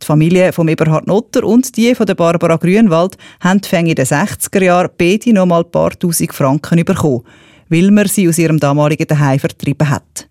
Die 0.00 0.06
Familie 0.06 0.52
von 0.52 0.68
Eberhard 0.68 1.08
Notter 1.08 1.42
und 1.42 1.76
die 1.76 1.96
von 1.96 2.06
Barbara 2.06 2.54
Grünwald 2.54 3.16
haben 3.40 3.60
in 3.72 3.94
den 3.96 4.06
60er 4.06 4.62
Jahren 4.62 4.90
beide 4.96 5.32
noch 5.32 5.46
mal 5.46 5.64
ein 5.64 5.70
paar 5.72 5.98
tausend 5.98 6.32
Franken 6.32 6.84
bekommen 6.84 7.24
weil 7.68 7.90
man 7.90 8.08
sie 8.08 8.28
aus 8.28 8.38
ihrem 8.38 8.58
damaligen 8.58 9.06
Daheim 9.06 9.38
vertrieben 9.38 9.88
hat. 9.88 10.27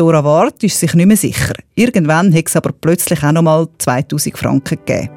Dora 0.00 0.24
Ward 0.24 0.64
ist 0.64 0.80
sich 0.80 0.94
nicht 0.94 1.04
mehr 1.04 1.16
sicher. 1.18 1.52
Irgendwann 1.74 2.32
hat 2.34 2.48
es 2.48 2.56
aber 2.56 2.72
plötzlich 2.72 3.22
auch 3.22 3.32
noch 3.32 3.42
mal 3.42 3.68
2000 3.76 4.38
Franken 4.38 4.78
gegeben. 4.78 5.10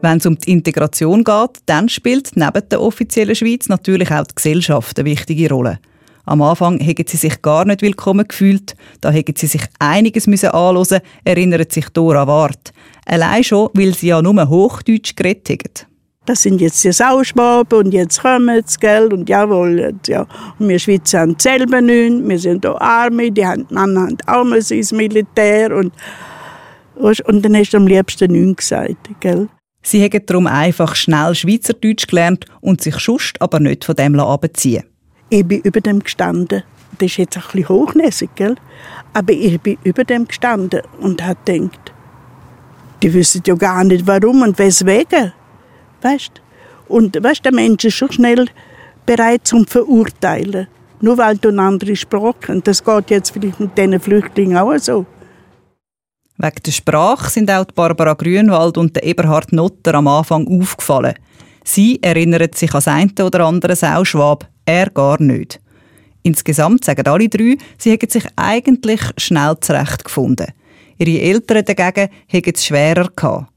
Wenn 0.00 0.16
es 0.16 0.24
um 0.24 0.38
die 0.38 0.50
Integration 0.50 1.22
geht, 1.22 1.58
dann 1.66 1.90
spielt 1.90 2.30
neben 2.36 2.68
der 2.70 2.80
offiziellen 2.80 3.34
Schweiz 3.34 3.68
natürlich 3.68 4.10
auch 4.10 4.24
die 4.24 4.34
Gesellschaft 4.34 4.98
eine 4.98 5.10
wichtige 5.10 5.50
Rolle. 5.50 5.78
Am 6.28 6.42
Anfang 6.42 6.78
hätten 6.78 7.06
sie 7.06 7.16
sich 7.16 7.40
gar 7.40 7.64
nicht 7.64 7.80
willkommen 7.80 8.28
gefühlt, 8.28 8.76
da 9.00 9.10
hätten 9.10 9.34
sie 9.34 9.46
sich 9.46 9.62
einiges 9.78 10.26
müssen 10.26 10.50
anhören, 10.50 11.00
erinnert 11.24 11.72
sich 11.72 11.88
Dora 11.88 12.26
Wart. 12.26 12.74
Allein 13.06 13.42
schon, 13.42 13.70
weil 13.72 13.94
sie 13.94 14.08
ja 14.08 14.20
nur 14.20 14.46
Hochdeutsch 14.46 15.16
geredet 15.16 15.48
haben. 15.48 15.90
Das 16.26 16.42
sind 16.42 16.60
jetzt 16.60 16.84
die 16.84 16.92
Sauschwaben 16.92 17.78
und 17.78 17.92
jetzt 17.94 18.20
kommen 18.20 18.60
sie, 18.66 18.76
gell, 18.78 19.10
und 19.10 19.26
jawohl, 19.26 19.94
ja. 20.06 20.26
Und 20.58 20.68
wir 20.68 20.78
Schweizer 20.78 21.20
haben 21.20 21.34
selber 21.38 21.80
nichts, 21.80 22.28
wir 22.28 22.38
sind 22.38 22.66
auch 22.66 22.78
Arme, 22.78 23.32
die 23.32 23.46
haben, 23.46 23.66
Männer 23.70 24.02
haben 24.02 24.18
auch 24.26 24.44
mal 24.44 24.58
ins 24.58 24.92
Militär 24.92 25.74
und, 25.74 25.94
und 26.94 27.42
dann 27.42 27.56
hast 27.56 27.70
du 27.70 27.78
am 27.78 27.86
liebsten 27.86 28.32
nichts 28.32 28.68
gesagt, 28.68 28.96
gell. 29.20 29.48
Sie 29.80 30.04
haben 30.04 30.26
darum 30.26 30.46
einfach 30.46 30.94
schnell 30.94 31.34
Schweizerdeutsch 31.34 32.06
gelernt 32.06 32.44
und 32.60 32.82
sich 32.82 32.98
schust 32.98 33.40
aber 33.40 33.60
nicht 33.60 33.86
von 33.86 33.96
dem 33.96 34.20
abziehen 34.20 34.84
Ich 35.30 35.44
bin 35.46 35.60
über 35.60 35.80
dem 35.80 36.00
gestanden. 36.00 36.62
Das 36.98 37.10
ist 37.10 37.18
jetzt 37.18 37.36
ein 37.36 37.42
bisschen 37.52 37.68
hochnäsig, 37.68 38.30
gell? 38.34 38.56
Aber 39.12 39.32
ich 39.32 39.60
bin 39.60 39.78
über 39.84 40.04
dem 40.04 40.26
gestanden 40.26 40.82
und 41.00 41.22
habe 41.24 41.38
gedacht, 41.44 41.92
die 43.02 43.12
wissen 43.12 43.42
ja 43.46 43.54
gar 43.54 43.84
nicht 43.84 44.06
warum 44.06 44.42
und 44.42 44.58
weswegen. 44.58 45.32
Weißt 46.02 46.40
Und 46.88 47.22
weißt, 47.22 47.44
der 47.44 47.52
Mensch 47.52 47.84
ist 47.84 47.94
schon 47.94 48.10
schnell 48.10 48.46
bereit 49.06 49.46
zum 49.46 49.66
Verurteilen. 49.66 50.66
Nur 51.00 51.18
weil 51.18 51.36
du 51.36 51.48
eine 51.50 51.62
andere 51.62 51.94
Sprache 51.94 52.48
hast. 52.48 52.66
Das 52.66 52.82
geht 52.82 53.10
jetzt 53.10 53.30
vielleicht 53.30 53.60
mit 53.60 53.76
diesen 53.78 54.00
Flüchtlingen 54.00 54.56
auch 54.56 54.76
so. 54.78 55.06
Wegen 56.38 56.62
der 56.64 56.72
Sprache 56.72 57.30
sind 57.30 57.50
auch 57.50 57.66
Barbara 57.74 58.14
Grünwald 58.14 58.78
und 58.78 59.02
Eberhard 59.02 59.52
Notter 59.52 59.94
am 59.94 60.06
Anfang 60.06 60.46
aufgefallen. 60.60 61.14
Sie 61.64 62.02
erinnern 62.02 62.48
sich 62.54 62.70
an 62.70 62.76
das 62.76 62.88
eine 62.88 63.12
oder 63.24 63.44
andere 63.44 63.76
Sauschwab, 63.76 64.48
er 64.68 64.90
gar 64.90 65.20
nicht. 65.20 65.60
Insgesamt 66.22 66.84
sagen 66.84 67.06
alle 67.06 67.28
drei, 67.28 67.56
sie 67.78 67.90
hätten 67.90 68.10
sich 68.10 68.24
eigentlich 68.36 69.00
schnell 69.16 69.56
zurechtgefunden. 69.60 70.48
Ihre 70.98 71.20
Eltern 71.22 71.64
dagegen 71.64 72.10
hätten 72.26 72.52
es 72.54 72.66
schwerer 72.66 73.08
gehabt. 73.14 73.50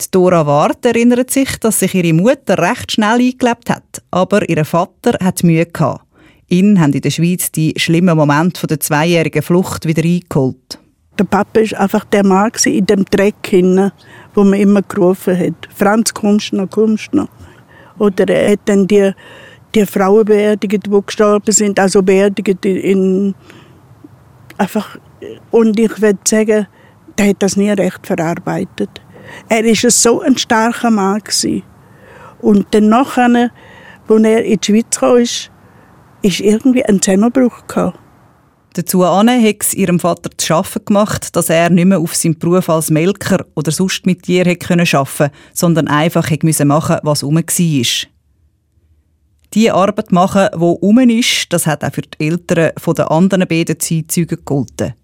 Die 0.00 0.06
Dora 0.10 0.44
Ward 0.44 0.84
erinnert 0.84 1.30
sich, 1.30 1.56
dass 1.60 1.78
sich 1.78 1.94
ihre 1.94 2.12
Mutter 2.12 2.58
recht 2.58 2.92
schnell 2.92 3.20
eingelebt 3.20 3.70
hat, 3.70 4.02
aber 4.10 4.46
ihr 4.48 4.64
Vater 4.64 5.24
hat 5.24 5.44
Mühe 5.44 5.66
gehabt. 5.66 6.04
Ihn 6.48 6.80
haben 6.80 6.92
in 6.92 7.00
der 7.00 7.10
Schweiz 7.10 7.50
die 7.50 7.72
schlimmen 7.76 8.16
Momente 8.16 8.66
der 8.66 8.80
zweijährigen 8.80 9.42
Flucht 9.42 9.86
wieder 9.86 10.02
eingeholt. 10.02 10.78
Der 11.18 11.24
Papa 11.24 11.60
war 11.60 11.80
einfach 11.80 12.04
der 12.06 12.26
Mann 12.26 12.50
in 12.64 12.86
dem 12.86 13.04
Dreck 13.04 13.46
hinten, 13.46 13.92
wo 14.34 14.42
man 14.42 14.58
immer 14.60 14.82
gerufen 14.82 15.38
hat. 15.38 15.68
Franz, 15.74 16.12
kommst 16.12 16.52
du 16.52 16.56
noch, 16.56 16.70
kommst 16.70 17.14
noch. 17.14 17.28
Oder 17.98 18.28
er 18.28 18.52
hat 18.52 18.60
dann 18.64 18.88
die, 18.88 19.12
die 19.74 19.86
Frauen 19.86 20.24
beerdigt, 20.24 20.86
die 20.86 21.00
gestorben 21.06 21.52
sind, 21.52 21.78
also 21.78 22.02
beerdigt 22.02 22.64
in, 22.64 23.34
einfach, 24.58 24.98
und 25.50 25.78
ich 25.78 26.00
würde 26.00 26.18
sagen, 26.24 26.66
der 27.18 27.28
hat 27.28 27.36
das 27.42 27.56
nie 27.56 27.70
recht 27.70 28.06
verarbeitet. 28.06 29.00
Er 29.48 29.64
war 29.64 29.90
so 29.90 30.20
ein 30.20 30.36
starker 30.36 30.90
Mann. 30.90 31.20
Gewesen. 31.20 31.62
Und 32.40 32.66
dann 32.72 32.88
nachher, 32.88 33.50
als 34.08 34.22
er 34.22 34.44
in 34.44 34.58
die 34.60 34.66
Schweiz 34.66 34.98
kam, 34.98 35.16
ist, 35.16 35.50
ist 36.22 36.40
irgendwie 36.40 36.84
ein 36.84 37.00
Zusammenbruch 37.00 37.66
gehabt. 37.66 37.98
Dazu 38.74 39.06
hat 39.06 39.26
es 39.60 39.72
ihrem 39.72 40.00
Vater 40.00 40.30
zu 40.36 40.46
schaffen 40.46 40.84
gemacht, 40.84 41.36
dass 41.36 41.48
er 41.48 41.70
nicht 41.70 41.84
mehr 41.84 42.00
auf 42.00 42.16
seinem 42.16 42.36
Beruf 42.36 42.68
als 42.68 42.90
Melker 42.90 43.46
oder 43.54 43.70
sonst 43.70 44.04
mit 44.04 44.24
Tieren 44.24 44.56
arbeiten 44.60 44.84
konnte, 44.84 45.30
sondern 45.52 45.86
einfach 45.86 46.28
machen 46.28 46.38
musste, 46.42 46.68
was 46.68 47.22
herum 47.22 47.36
war. 47.36 48.13
Die 49.54 49.70
Arbeit 49.70 50.10
machen, 50.10 50.48
die 50.52 50.58
herum 50.58 50.98
ist, 51.10 51.52
das 51.52 51.66
hat 51.68 51.84
auch 51.84 51.92
für 51.92 52.02
die 52.02 52.26
Eltern 52.26 52.72
der 52.96 53.10
anderen 53.10 53.46
beiden 53.46 53.78
Zeitzeugen 53.78 54.38
gegolten. 54.38 54.94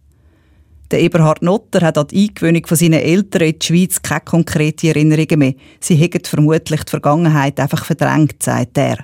Der 0.91 1.01
Eberhard 1.01 1.43
Notter 1.43 1.83
hat 1.83 1.97
an 1.97 2.09
die 2.09 2.29
Eingewöhnung 2.29 2.67
von 2.67 2.77
seinen 2.77 3.01
Eltern 3.01 3.43
in 3.43 3.59
die 3.61 3.65
Schweiz 3.65 4.03
keine 4.03 4.23
konkreten 4.23 4.89
Erinnerungen 4.89 5.39
mehr. 5.39 5.55
Sie 5.79 5.95
hätten 5.95 6.25
vermutlich 6.25 6.83
die 6.83 6.91
Vergangenheit 6.91 7.61
einfach 7.61 7.85
verdrängt, 7.85 8.43
sagt 8.43 8.77
er. 8.77 8.99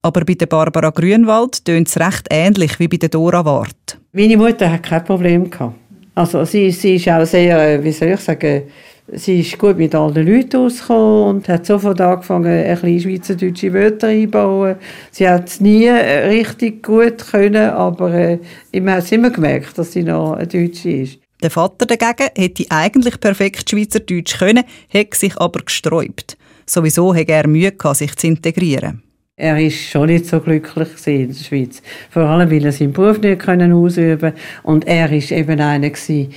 Aber 0.00 0.24
bei 0.24 0.34
der 0.34 0.46
Barbara 0.46 0.88
Grünwald 0.88 1.66
tönt 1.66 1.88
es 1.88 2.00
recht 2.00 2.28
ähnlich 2.30 2.78
wie 2.78 2.88
bei 2.88 2.96
der 2.96 3.10
Dora 3.10 3.44
Wart. 3.44 3.98
Meine 4.12 4.38
Mutter 4.38 4.72
hat 4.72 4.84
kein 4.84 5.04
Problem 5.04 5.50
gehabt. 5.50 5.76
Also 6.14 6.46
sie, 6.46 6.70
sie 6.70 6.96
ist 6.96 7.08
auch 7.08 7.26
sehr, 7.26 7.58
äh, 7.58 7.84
wie 7.84 7.92
soll 7.92 8.08
ich 8.08 8.20
sagen, 8.20 8.62
sie 9.12 9.40
ist 9.40 9.58
gut 9.58 9.78
mit 9.78 9.94
allen 9.94 10.26
Leuten 10.26 10.56
ausgekommen 10.56 11.36
und 11.36 11.48
hat 11.48 11.66
sofort 11.66 12.00
angefangen, 12.00 12.46
ein 12.46 12.80
bisschen 12.80 13.00
schweizerdeutsche 13.00 13.72
Wörter 13.72 14.08
einzubauen. 14.08 14.76
Sie 15.10 15.28
hat 15.28 15.48
es 15.48 15.60
nie 15.60 15.86
äh, 15.86 16.26
richtig 16.26 16.82
gut 16.82 17.18
können, 17.30 17.70
aber 17.70 18.12
äh, 18.12 18.38
man 18.74 18.94
hat 18.94 19.12
immer 19.12 19.30
gemerkt, 19.30 19.78
dass 19.78 19.92
sie 19.92 20.02
noch 20.02 20.32
eine 20.32 20.46
Deutsche 20.46 20.90
ist. 20.90 21.18
Der 21.42 21.50
Vater 21.50 21.86
dagegen 21.86 22.30
hätte 22.36 22.64
eigentlich 22.70 23.18
perfekt 23.18 23.68
Schweizerdeutsch 23.68 24.38
können, 24.38 24.64
hat 24.92 25.14
sich 25.14 25.36
aber 25.38 25.60
gesträubt. 25.60 26.36
Sowieso 26.66 27.14
hat 27.14 27.28
er 27.28 27.48
Mühe 27.48 27.72
gehabt, 27.72 27.96
sich 27.96 28.14
zu 28.14 28.28
integrieren. 28.28 29.02
Er 29.36 29.56
war 29.56 29.70
schon 29.70 30.06
nicht 30.06 30.26
so 30.26 30.38
glücklich 30.40 30.88
in 31.06 31.28
der 31.28 31.34
Schweiz. 31.34 31.82
Vor 32.10 32.22
allem, 32.22 32.50
weil 32.50 32.64
er 32.64 32.70
seinen 32.70 32.92
Beruf 32.92 33.18
nicht 33.20 33.40
können 33.40 33.72
ausüben 33.72 34.34
Und 34.62 34.86
er 34.86 35.10
war 35.10 35.32
eben 35.32 35.60
einer, 35.60 35.90
gewesen, 35.90 36.32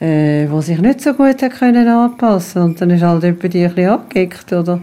äh, 0.00 0.46
der 0.46 0.62
sich 0.62 0.78
nicht 0.78 1.00
so 1.00 1.12
gut 1.12 1.42
hat 1.42 1.52
können 1.52 1.86
anpassen 1.86 2.62
Und 2.62 2.80
dann 2.80 2.90
ist 2.90 3.02
halt 3.02 3.22
jemand 3.22 3.44
ein 3.44 3.50
bisschen 3.50 3.88
abgekickt, 3.88 4.52
oder? 4.52 4.80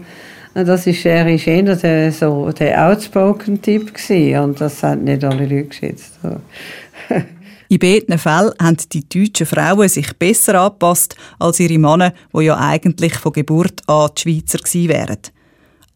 Das 0.54 0.86
ist, 0.86 1.04
er 1.04 1.24
war 1.24 1.30
eher 1.30 1.76
der, 1.76 2.12
so, 2.12 2.50
der 2.50 2.88
outspoken 2.88 3.60
Typ 3.60 3.94
gewesen. 3.94 4.38
Und 4.42 4.60
das 4.60 4.82
haben 4.82 5.04
nicht 5.04 5.22
alle 5.24 5.46
Leute 5.46 5.64
geschätzt. 5.64 6.18
In 7.70 7.78
beiden 7.78 8.18
Fällen 8.18 8.52
haben 8.60 8.78
die 8.92 9.06
deutschen 9.06 9.44
Frauen 9.44 9.88
sich 9.88 10.16
besser 10.16 10.58
angepasst 10.58 11.16
als 11.38 11.60
ihre 11.60 11.78
Männer, 11.78 12.14
die 12.34 12.44
ja 12.44 12.56
eigentlich 12.56 13.14
von 13.14 13.32
Geburt 13.32 13.82
an 13.86 14.08
die 14.16 14.22
Schweizer 14.22 14.58
gewesen 14.58 14.88
wären. 14.88 15.18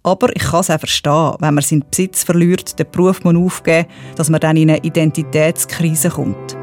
Aber 0.02 0.36
ich 0.36 0.42
kann 0.42 0.60
es 0.60 0.70
auch 0.70 0.78
verstehen, 0.78 1.34
wenn 1.38 1.54
man 1.54 1.62
seinen 1.62 1.84
Besitz 1.88 2.24
verliert, 2.24 2.78
den 2.78 2.90
Beruf 2.90 3.24
muss 3.24 3.36
aufgeben 3.36 3.86
dass 4.16 4.28
man 4.28 4.40
dann 4.40 4.56
in 4.56 4.70
eine 4.70 4.82
Identitätskrise 4.82 6.10
kommt. 6.10 6.61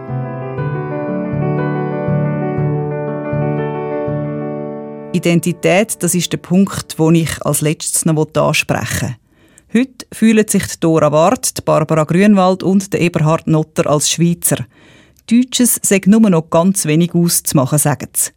Identität, 5.11 5.97
das 6.03 6.13
ist 6.13 6.31
der 6.31 6.37
Punkt, 6.37 6.99
den 6.99 7.15
ich 7.15 7.43
als 7.43 7.61
letztes 7.61 8.05
noch 8.05 8.27
ansprechen 8.35 9.15
will. 9.71 9.81
Heute 9.81 10.05
fühlen 10.11 10.47
sich 10.47 10.79
Dora 10.79 11.11
Ward, 11.11 11.65
Barbara 11.65 12.03
Grünwald 12.03 12.61
und 12.61 12.93
Eberhard 12.93 13.47
Notter 13.47 13.89
als 13.89 14.11
Schweizer. 14.11 14.65
Deutsches 15.29 15.79
sagt 15.81 16.07
nur 16.07 16.21
noch 16.21 16.49
ganz 16.49 16.85
wenig 16.85 17.15
auszumachen, 17.15 17.79
sagen 17.79 18.09
sie. 18.13 18.31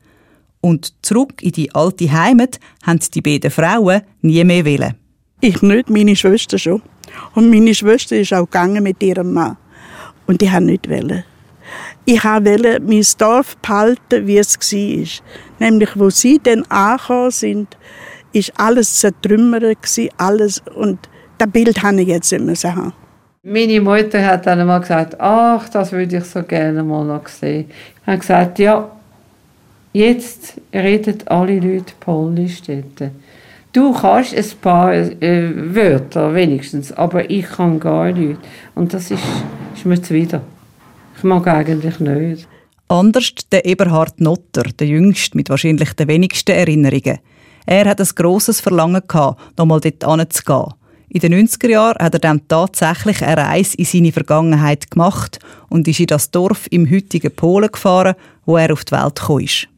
Und 0.63 0.95
zurück 1.03 1.43
in 1.43 1.53
die 1.53 1.75
alte 1.75 2.11
Heimat 2.11 2.59
haben 2.85 3.01
die 3.15 3.21
beiden 3.21 3.51
Frauen 3.51 4.03
nie 4.23 4.43
mehr 4.45 4.65
wollen. 4.65 4.95
Ich 5.41 5.61
nicht, 5.61 5.91
meine 5.91 6.17
Schwester 6.17 6.59
schon. 6.59 6.83
Und 7.35 7.51
meine 7.51 7.75
Schwester 7.75 8.17
ist 8.17 8.33
auch 8.33 8.45
gegangen 8.45 8.83
mit 8.83 9.03
ihrem 9.03 9.33
Mann. 9.33 9.59
Und 10.27 10.41
die 10.41 10.51
haben 10.51 10.67
nicht 10.67 10.89
wollen. 10.89 11.25
Ich 12.05 12.25
wollte 12.25 12.81
mein 12.81 13.05
Dorf 13.19 13.57
behalten, 13.59 14.27
wie 14.27 14.39
es 14.39 14.59
war. 14.59 15.25
Nämlich, 15.59 15.91
wo 15.95 16.11
sie 16.11 16.41
dann 16.43 16.63
angekommen 16.69 17.31
sind, 17.31 17.77
ist 18.33 18.53
alles 18.57 18.99
zertrümmert, 18.99 19.77
alles. 20.19 20.63
Und 20.75 20.99
das 21.39 21.51
Bild 21.51 21.83
habe 21.83 22.03
ich 22.03 22.09
jetzt 22.09 22.33
immer 22.33 22.55
haben. 22.55 22.93
Meine 23.45 23.81
Mutter 23.81 24.25
hat 24.25 24.47
dann 24.47 24.67
mal 24.67 24.79
gesagt, 24.81 25.21
ach, 25.21 25.69
das 25.69 25.93
würde 25.93 26.19
ich 26.19 26.25
so 26.25 26.43
gerne 26.43 26.83
mal 26.83 27.05
noch 27.05 27.27
sehen. 27.27 27.71
Ich 28.01 28.07
habe 28.07 28.19
gesagt, 28.19 28.59
ja, 28.59 28.89
Jetzt 29.93 30.59
reden 30.73 31.19
alle 31.27 31.61
Leute 31.61 31.93
Polnisch 32.01 32.63
dort. 32.63 33.11
Du 33.75 33.93
kannst 33.93 34.35
ein 34.35 34.45
paar 34.63 34.95
äh, 34.95 35.75
Wörter 35.75 36.35
wenigstens, 36.35 36.93
aber 36.93 37.29
ich 37.29 37.47
kann 37.47 37.79
gar 37.79 38.11
nicht. 38.11 38.41
Und 38.75 38.95
das 38.95 39.11
ist, 39.11 39.23
ist 39.75 39.85
mir 39.85 40.01
zuwider. 40.01 40.41
Ich 41.23 41.29
mag 41.29 41.47
eigentlich 41.47 42.01
nicht. 42.01 42.49
Anders 42.89 43.33
der 43.53 43.65
Eberhard 43.65 44.21
Notter, 44.21 44.65
der 44.65 44.89
Jüngste 44.89 45.37
mit 45.37 45.51
wahrscheinlich 45.51 45.93
den 45.93 46.09
wenigsten 46.09 46.51
Erinnerungen. 46.51 47.21
Er 47.65 47.85
hat 47.85 48.01
ein 48.01 48.09
grosses 48.17 48.61
Verlangen 48.61 49.03
gehabt, 49.07 49.57
nochmal 49.57 49.79
dort 49.81 50.05
hinzugehen. 50.05 50.75
In 51.11 51.21
den 51.21 51.47
90er 51.47 51.69
Jahren 51.69 52.05
hat 52.05 52.15
er 52.15 52.19
dann 52.19 52.49
tatsächlich 52.49 53.23
eine 53.23 53.37
Reise 53.37 53.77
in 53.77 53.85
seine 53.85 54.11
Vergangenheit 54.11 54.91
gemacht 54.91 55.39
und 55.69 55.87
ist 55.87 56.01
in 56.01 56.07
das 56.07 56.33
Dorf 56.33 56.67
im 56.73 56.91
heutigen 56.91 57.31
Polen 57.31 57.71
gefahren, 57.71 58.17
wo 58.45 58.57
er 58.57 58.73
auf 58.73 58.85
die 58.85 58.91
Welt 58.91 59.15
gekommen 59.15 59.45
ist. 59.45 59.69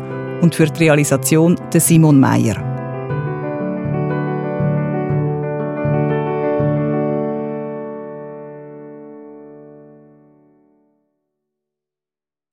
und 0.41 0.55
für 0.55 0.67
die 0.67 0.85
Realisation 0.85 1.59
der 1.73 1.81
Simon 1.81 2.21
Meier. 2.21 2.74